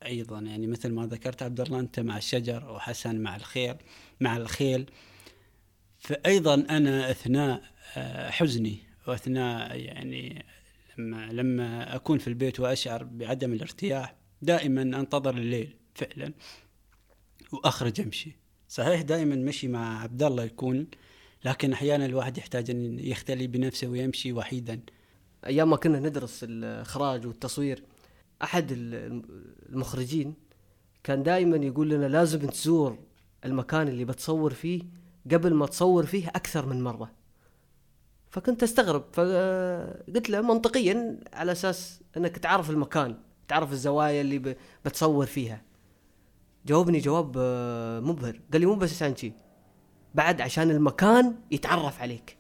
أيضا. 0.06 0.40
يعني 0.40 0.66
مثل 0.66 0.92
ما 0.92 1.06
ذكرت 1.06 1.42
عبد 1.42 1.60
الله 1.60 1.80
أنت 1.80 2.00
مع 2.00 2.16
الشجر 2.16 2.70
وحسن 2.70 3.20
مع 3.20 3.36
الخيل 3.36 3.76
مع 4.20 4.36
الخيل. 4.36 4.90
فايضا 5.98 6.54
أنا 6.54 7.10
أثناء 7.10 7.62
آه، 7.96 8.30
حزني 8.30 8.78
وأثناء 9.08 9.76
يعني 9.76 10.44
لما 10.98 11.32
لما 11.32 11.96
أكون 11.96 12.18
في 12.18 12.28
البيت 12.28 12.60
وأشعر 12.60 13.04
بعدم 13.04 13.52
الارتياح 13.52 14.14
دائما 14.42 14.82
أنتظر 14.82 15.36
الليل 15.36 15.76
فعلا 15.94 16.32
وأخرج 17.52 18.00
أمشي. 18.00 18.36
صحيح 18.68 19.02
دائما 19.02 19.36
مشي 19.36 19.68
مع 19.68 20.02
عبد 20.02 20.22
الله 20.22 20.44
يكون 20.44 20.86
لكن 21.44 21.72
أحيانا 21.72 22.06
الواحد 22.06 22.38
يحتاج 22.38 22.70
أن 22.70 22.98
يختلي 22.98 23.46
بنفسه 23.46 23.86
ويمشي 23.86 24.32
وحيدا. 24.32 24.80
أيام 25.46 25.70
ما 25.70 25.76
كنا 25.76 26.00
ندرس 26.00 26.44
الإخراج 26.44 27.26
والتصوير 27.26 27.82
أحد 28.42 28.72
ال- 28.72 29.22
المخرجين 29.68 30.34
كان 31.04 31.22
دائما 31.22 31.56
يقول 31.56 31.90
لنا 31.90 32.06
لازم 32.06 32.38
تزور 32.48 32.98
المكان 33.44 33.88
اللي 33.88 34.04
بتصور 34.04 34.54
فيه 34.54 34.82
قبل 35.32 35.54
ما 35.54 35.66
تصور 35.66 36.06
فيه 36.06 36.28
أكثر 36.28 36.66
من 36.66 36.82
مرة. 36.84 37.10
فكنت 38.30 38.62
أستغرب 38.62 39.04
فقلت 39.12 40.30
له 40.30 40.40
منطقيا 40.40 41.20
على 41.32 41.52
أساس 41.52 42.00
أنك 42.16 42.38
تعرف 42.38 42.70
المكان 42.70 43.16
تعرف 43.48 43.72
الزوايا 43.72 44.20
اللي 44.20 44.56
بتصور 44.84 45.26
فيها. 45.26 45.62
جاوبني 46.66 46.98
جواب 46.98 47.34
آه، 47.38 48.00
مبهر. 48.00 48.40
قال 48.52 48.60
لي 48.60 48.66
مو 48.66 48.74
بس 48.74 49.02
عن 49.02 49.16
شي 49.16 49.32
بعد 50.14 50.40
عشان 50.40 50.70
المكان 50.70 51.34
يتعرف 51.50 52.00
عليك. 52.00 52.36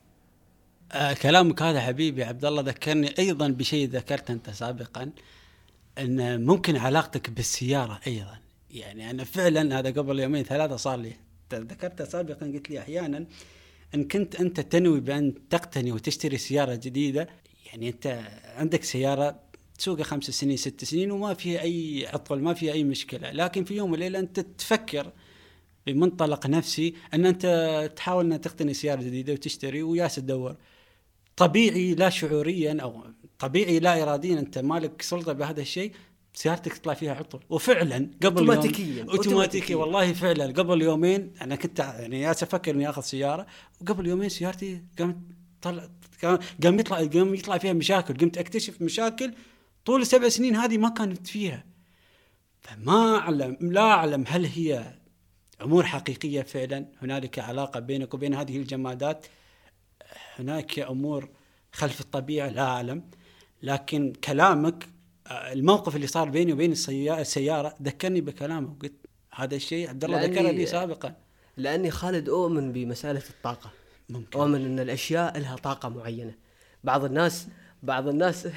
آه 0.92 1.12
كلامك 1.12 1.62
هذا 1.62 1.80
حبيبي 1.80 2.24
عبد 2.24 2.44
الله 2.44 2.62
ذكرني 2.62 3.18
أيضا 3.18 3.48
بشيء 3.48 3.88
ذكرته 3.88 4.32
أنت 4.32 4.50
سابقا. 4.50 5.10
إن 5.98 6.46
ممكن 6.46 6.76
علاقتك 6.76 7.30
بالسيارة 7.30 8.00
أيضا. 8.06 8.38
يعني 8.70 9.10
أنا 9.10 9.24
فعلا 9.24 9.78
هذا 9.78 9.90
قبل 9.90 10.20
يومين 10.20 10.42
ثلاثة 10.42 10.76
صار 10.76 10.98
لي 10.98 11.12
ذكرته 11.54 12.04
سابقا 12.04 12.46
قلت 12.46 12.70
لي 12.70 12.78
أحيانا 12.78 13.26
إن 13.94 14.08
كنت 14.08 14.36
أنت 14.36 14.60
تنوي 14.60 15.00
بأن 15.00 15.48
تقتني 15.50 15.92
وتشتري 15.92 16.38
سيارة 16.38 16.74
جديدة 16.74 17.28
يعني 17.66 17.88
أنت 17.88 18.20
عندك 18.56 18.84
سيارة 18.84 19.40
تسوقها 19.78 20.04
خمس 20.04 20.24
سنين 20.24 20.56
ست 20.56 20.84
سنين 20.84 21.10
وما 21.10 21.34
فيها 21.34 21.60
أي 21.60 22.06
عطل 22.12 22.38
ما 22.38 22.54
فيها 22.54 22.72
أي 22.72 22.84
مشكلة. 22.84 23.30
لكن 23.30 23.64
في 23.64 23.74
يوم 23.74 23.92
وليلة 23.92 24.18
أنت 24.18 24.40
تفكر 24.40 25.12
بمنطلق 25.86 26.46
نفسي 26.46 26.94
إن 27.14 27.26
أنت 27.26 27.92
تحاول 27.96 28.32
ان 28.32 28.40
تقتني 28.40 28.74
سيارة 28.74 29.02
جديدة 29.02 29.32
وتشتري 29.32 29.82
وياس 29.82 30.14
تدور. 30.14 30.56
طبيعي 31.36 31.94
لا 31.94 32.10
شعوريا 32.10 32.78
أو 32.82 33.04
طبيعي 33.42 33.78
لا 33.78 34.02
اراديا 34.02 34.38
أنت 34.38 34.58
مالك 34.58 35.02
سلطة 35.02 35.32
بهذا 35.32 35.60
الشيء 35.60 35.92
سيارتك 36.34 36.72
تطلع 36.78 36.94
فيها 36.94 37.14
عطل. 37.14 37.40
وفعلا 37.50 38.10
قبل 38.22 38.38
يوم- 38.40 38.50
أوتوماتيكياً. 38.50 39.02
اوتوماتيكي 39.02 39.18
أوتوماتيكياً. 39.28 39.76
والله 39.76 40.12
فعلا 40.12 40.44
قبل 40.44 40.82
يومين 40.82 41.32
أنا 41.42 41.56
كنت 41.56 41.78
يعني 41.78 42.20
ياس 42.20 42.42
أفكر 42.42 42.74
إني 42.74 42.88
آخذ 42.90 43.02
سيارة 43.02 43.46
وقبل 43.80 44.06
يومين 44.06 44.28
سيارتي 44.28 44.82
قامت 44.98 45.16
طلع 45.62 45.88
قام 46.64 46.78
يطلع 46.78 46.96
قام 47.04 47.34
يطلع 47.34 47.58
فيها 47.58 47.72
مشاكل. 47.72 48.14
قمت 48.16 48.38
أكتشف 48.38 48.82
مشاكل 48.82 49.34
طول 49.84 50.00
السبع 50.02 50.28
سنين 50.28 50.56
هذه 50.56 50.78
ما 50.78 50.88
كانت 50.88 51.26
فيها. 51.26 51.64
فما 52.60 53.16
اعلم 53.16 53.56
لا 53.60 53.80
أعلم 53.80 54.24
هل 54.28 54.44
هي 54.46 54.94
أمور 55.62 55.84
حقيقية 55.86 56.42
فعلا. 56.42 56.86
هنالك 57.02 57.38
علاقة 57.38 57.80
بينك 57.80 58.14
وبين 58.14 58.34
هذه 58.34 58.56
الجمادات. 58.56 59.26
هناك 60.38 60.78
أمور 60.78 61.28
خلف 61.72 62.00
الطبيعة 62.00 62.48
لا 62.48 62.62
أعلم. 62.62 63.02
لكن 63.62 64.12
كلامك 64.24 64.88
آه، 65.26 65.52
الموقف 65.52 65.96
اللي 65.96 66.06
صار 66.06 66.28
بيني 66.28 66.52
وبين 66.52 66.72
السيا- 66.72 67.20
السيارة 67.20 67.74
ذكرني 67.82 68.20
بكلامه. 68.20 68.76
قلت 68.82 68.92
هذا 69.34 69.54
الشيء 69.56 69.88
عبد 69.88 70.04
الله 70.04 70.24
ذكره 70.24 70.50
لي 70.50 70.66
سابقا. 70.66 71.14
لأني 71.56 71.90
خالد 71.90 72.28
أؤمن 72.28 72.72
بمسألة 72.72 73.22
الطاقة. 73.30 73.70
ممكن. 74.08 74.38
أؤمن 74.38 74.64
إن 74.64 74.80
الأشياء 74.80 75.38
لها 75.38 75.56
طاقة 75.56 75.88
معينة. 75.88 76.34
بعض 76.84 77.04
الناس 77.04 77.46
بعض 77.82 78.08
الناس 78.08 78.48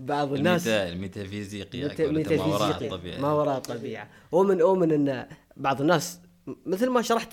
بعض 0.00 0.32
الناس 0.32 0.66
الميتا 0.68 0.88
الميتافيزيقي 0.92 1.88
ميتا- 1.88 2.02
قولته 2.02 2.36
ما 2.36 2.44
وراء 2.44 2.66
ميتافيزيقي 2.66 2.94
الطبيعة 2.94 3.20
ما 3.20 3.32
وراء 3.32 3.56
الطبيعة. 3.56 4.08
أؤمن 4.34 4.60
أؤمن 4.60 4.92
إن 5.08 5.26
بعض 5.56 5.80
الناس 5.80 6.18
مثل 6.66 6.88
ما 6.88 7.02
شرحت 7.02 7.32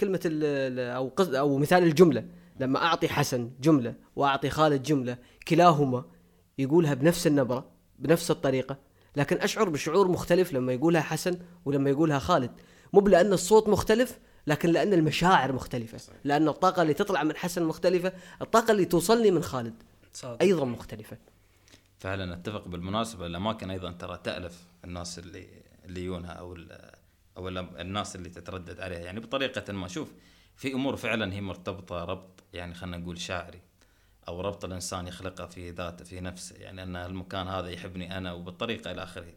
كلمة 0.00 0.20
أو 0.78 1.12
أو 1.20 1.58
مثال 1.58 1.82
الجملة. 1.82 2.24
لما 2.60 2.84
أعطي 2.84 3.08
حسن 3.08 3.50
جملة 3.60 3.94
وأعطي 4.16 4.50
خالد 4.50 4.82
جملة 4.82 5.18
كلاهما 5.48 6.04
يقولها 6.58 6.94
بنفس 6.94 7.26
النبرة 7.26 7.70
بنفس 7.98 8.30
الطريقة. 8.30 8.76
لكن 9.16 9.36
أشعر 9.36 9.68
بشعور 9.68 10.08
مختلف 10.08 10.52
لما 10.52 10.72
يقولها 10.72 11.00
حسن 11.00 11.38
ولما 11.64 11.90
يقولها 11.90 12.18
خالد. 12.18 12.50
مو 12.92 13.00
لأن 13.00 13.32
الصوت 13.32 13.68
مختلف 13.68 14.18
لكن 14.46 14.70
لأن 14.70 14.92
المشاعر 14.92 15.52
مختلفة. 15.52 15.98
لأن 16.24 16.48
الطاقة 16.48 16.82
اللي 16.82 16.94
تطلع 16.94 17.22
من 17.22 17.36
حسن 17.36 17.62
مختلفة 17.62 18.12
الطاقة 18.42 18.72
اللي 18.72 18.84
توصلني 18.84 19.30
من 19.30 19.42
خالد 19.42 19.74
صادق. 20.12 20.42
أيضا 20.42 20.64
مختلفة. 20.64 21.16
فعلا 21.98 22.34
أتفق 22.34 22.68
بالمناسبة. 22.68 23.26
الأماكن 23.26 23.70
أيضا 23.70 23.92
ترى 23.92 24.20
تألف 24.24 24.64
الناس 24.84 25.18
اللي 25.18 25.46
اللي 25.84 26.04
يجونها 26.04 26.30
أو 26.32 26.54
ال- 26.54 26.90
أو 27.36 27.48
ال- 27.48 27.80
الناس 27.80 28.16
اللي 28.16 28.28
تتردد 28.28 28.80
عليها. 28.80 28.98
يعني 28.98 29.20
بطريقة 29.20 29.72
ما. 29.72 29.88
شوف 29.88 30.12
في 30.56 30.72
أمور 30.72 30.96
فعلا 30.96 31.32
هي 31.34 31.40
مرتبطة 31.40 32.04
ربط 32.04 32.33
يعني 32.54 32.74
خلينا 32.74 32.96
نقول 32.96 33.18
شاعري 33.18 33.60
أو 34.28 34.40
ربط 34.40 34.64
الإنسان 34.64 35.06
يخلقه 35.06 35.46
في 35.46 35.70
ذاته 35.70 36.04
في 36.04 36.20
نفسه. 36.20 36.56
يعني 36.56 36.82
أن 36.82 36.96
المكان 36.96 37.48
هذا 37.48 37.68
يحبني 37.68 38.18
أنا 38.18 38.32
وبالطريقة 38.32 38.90
إلى 38.90 39.02
آخره. 39.02 39.32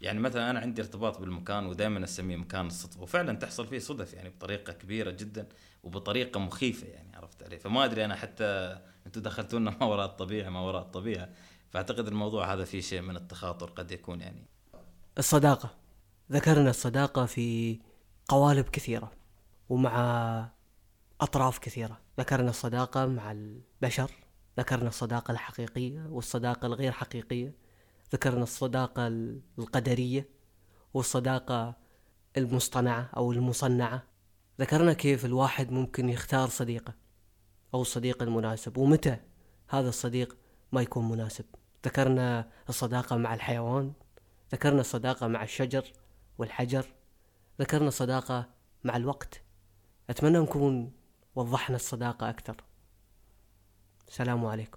يعني 0.00 0.20
مثلا 0.20 0.50
أنا 0.50 0.60
عندي 0.60 0.82
ارتباط 0.82 1.18
بالمكان 1.18 1.66
ودائما 1.66 2.04
أسميه 2.04 2.36
مكان 2.36 2.66
الصدفة 2.66 3.02
وفعلا 3.02 3.36
تحصل 3.36 3.66
فيه 3.66 3.78
صدف 3.78 4.14
يعني 4.14 4.28
بطريقة 4.28 4.72
كبيرة 4.72 5.10
جدا 5.10 5.46
وبطريقة 5.82 6.40
مخيفة 6.40 6.86
يعني 6.86 7.16
عرفت 7.16 7.42
علي؟ 7.42 7.58
فما 7.58 7.84
أدري 7.84 8.04
أنا 8.04 8.14
حتى 8.16 8.78
أنتم 9.06 9.22
دخلتونا 9.22 9.70
ما 9.80 9.86
وراء 9.86 10.06
الطبيعة 10.06 10.50
ما 10.50 10.60
وراء 10.60 10.82
الطبيعة. 10.82 11.28
فأعتقد 11.70 12.06
الموضوع 12.06 12.52
هذا 12.52 12.64
فيه 12.64 12.80
شيء 12.80 13.00
من 13.00 13.16
التخاطر 13.16 13.70
قد 13.70 13.90
يكون 13.90 14.20
يعني. 14.20 14.46
الصداقة. 15.18 15.70
ذكرنا 16.32 16.70
الصداقة 16.70 17.26
في 17.26 17.78
قوالب 18.28 18.68
كثيرة 18.68 19.12
ومع 19.68 20.48
أطراف 21.20 21.58
كثيرة. 21.58 22.05
ذكرنا 22.18 22.50
الصداقة 22.50 23.06
مع 23.06 23.32
البشر 23.32 24.10
ذكرنا 24.58 24.88
الصداقة 24.88 25.32
الحقيقية 25.32 26.06
والصداقة 26.10 26.66
الغير 26.66 26.92
حقيقية 26.92 27.54
ذكرنا 28.12 28.42
الصداقة 28.42 29.06
القدرية 29.58 30.28
والصداقة 30.94 31.76
المصطنعة 32.36 33.10
أو 33.16 33.32
المصنعة. 33.32 34.02
ذكرنا 34.60 34.92
كيف 34.92 35.24
الواحد 35.24 35.70
ممكن 35.70 36.08
يختار 36.08 36.48
صديقة 36.48 36.94
أو 37.74 37.82
الصديق 37.82 38.22
المناسب 38.22 38.76
ومتى 38.78 39.16
هذا 39.68 39.88
الصديق 39.88 40.36
ما 40.72 40.82
يكون 40.82 41.08
مناسب. 41.08 41.44
ذكرنا 41.86 42.50
الصداقة 42.68 43.16
مع 43.16 43.34
الحيوان 43.34 43.92
ذكرنا 44.52 44.80
الصداقة 44.80 45.26
مع 45.26 45.42
الشجر 45.42 45.92
والحجر 46.38 46.86
ذكرنا 47.60 47.88
الصداقة 47.88 48.48
مع 48.84 48.96
الوقت. 48.96 49.42
أتمنى 50.10 50.38
نكون 50.38 50.92
وضحنا 51.36 51.76
الصداقة 51.76 52.30
أكثر. 52.30 52.56
السلام 54.08 54.46
عليكم. 54.46 54.70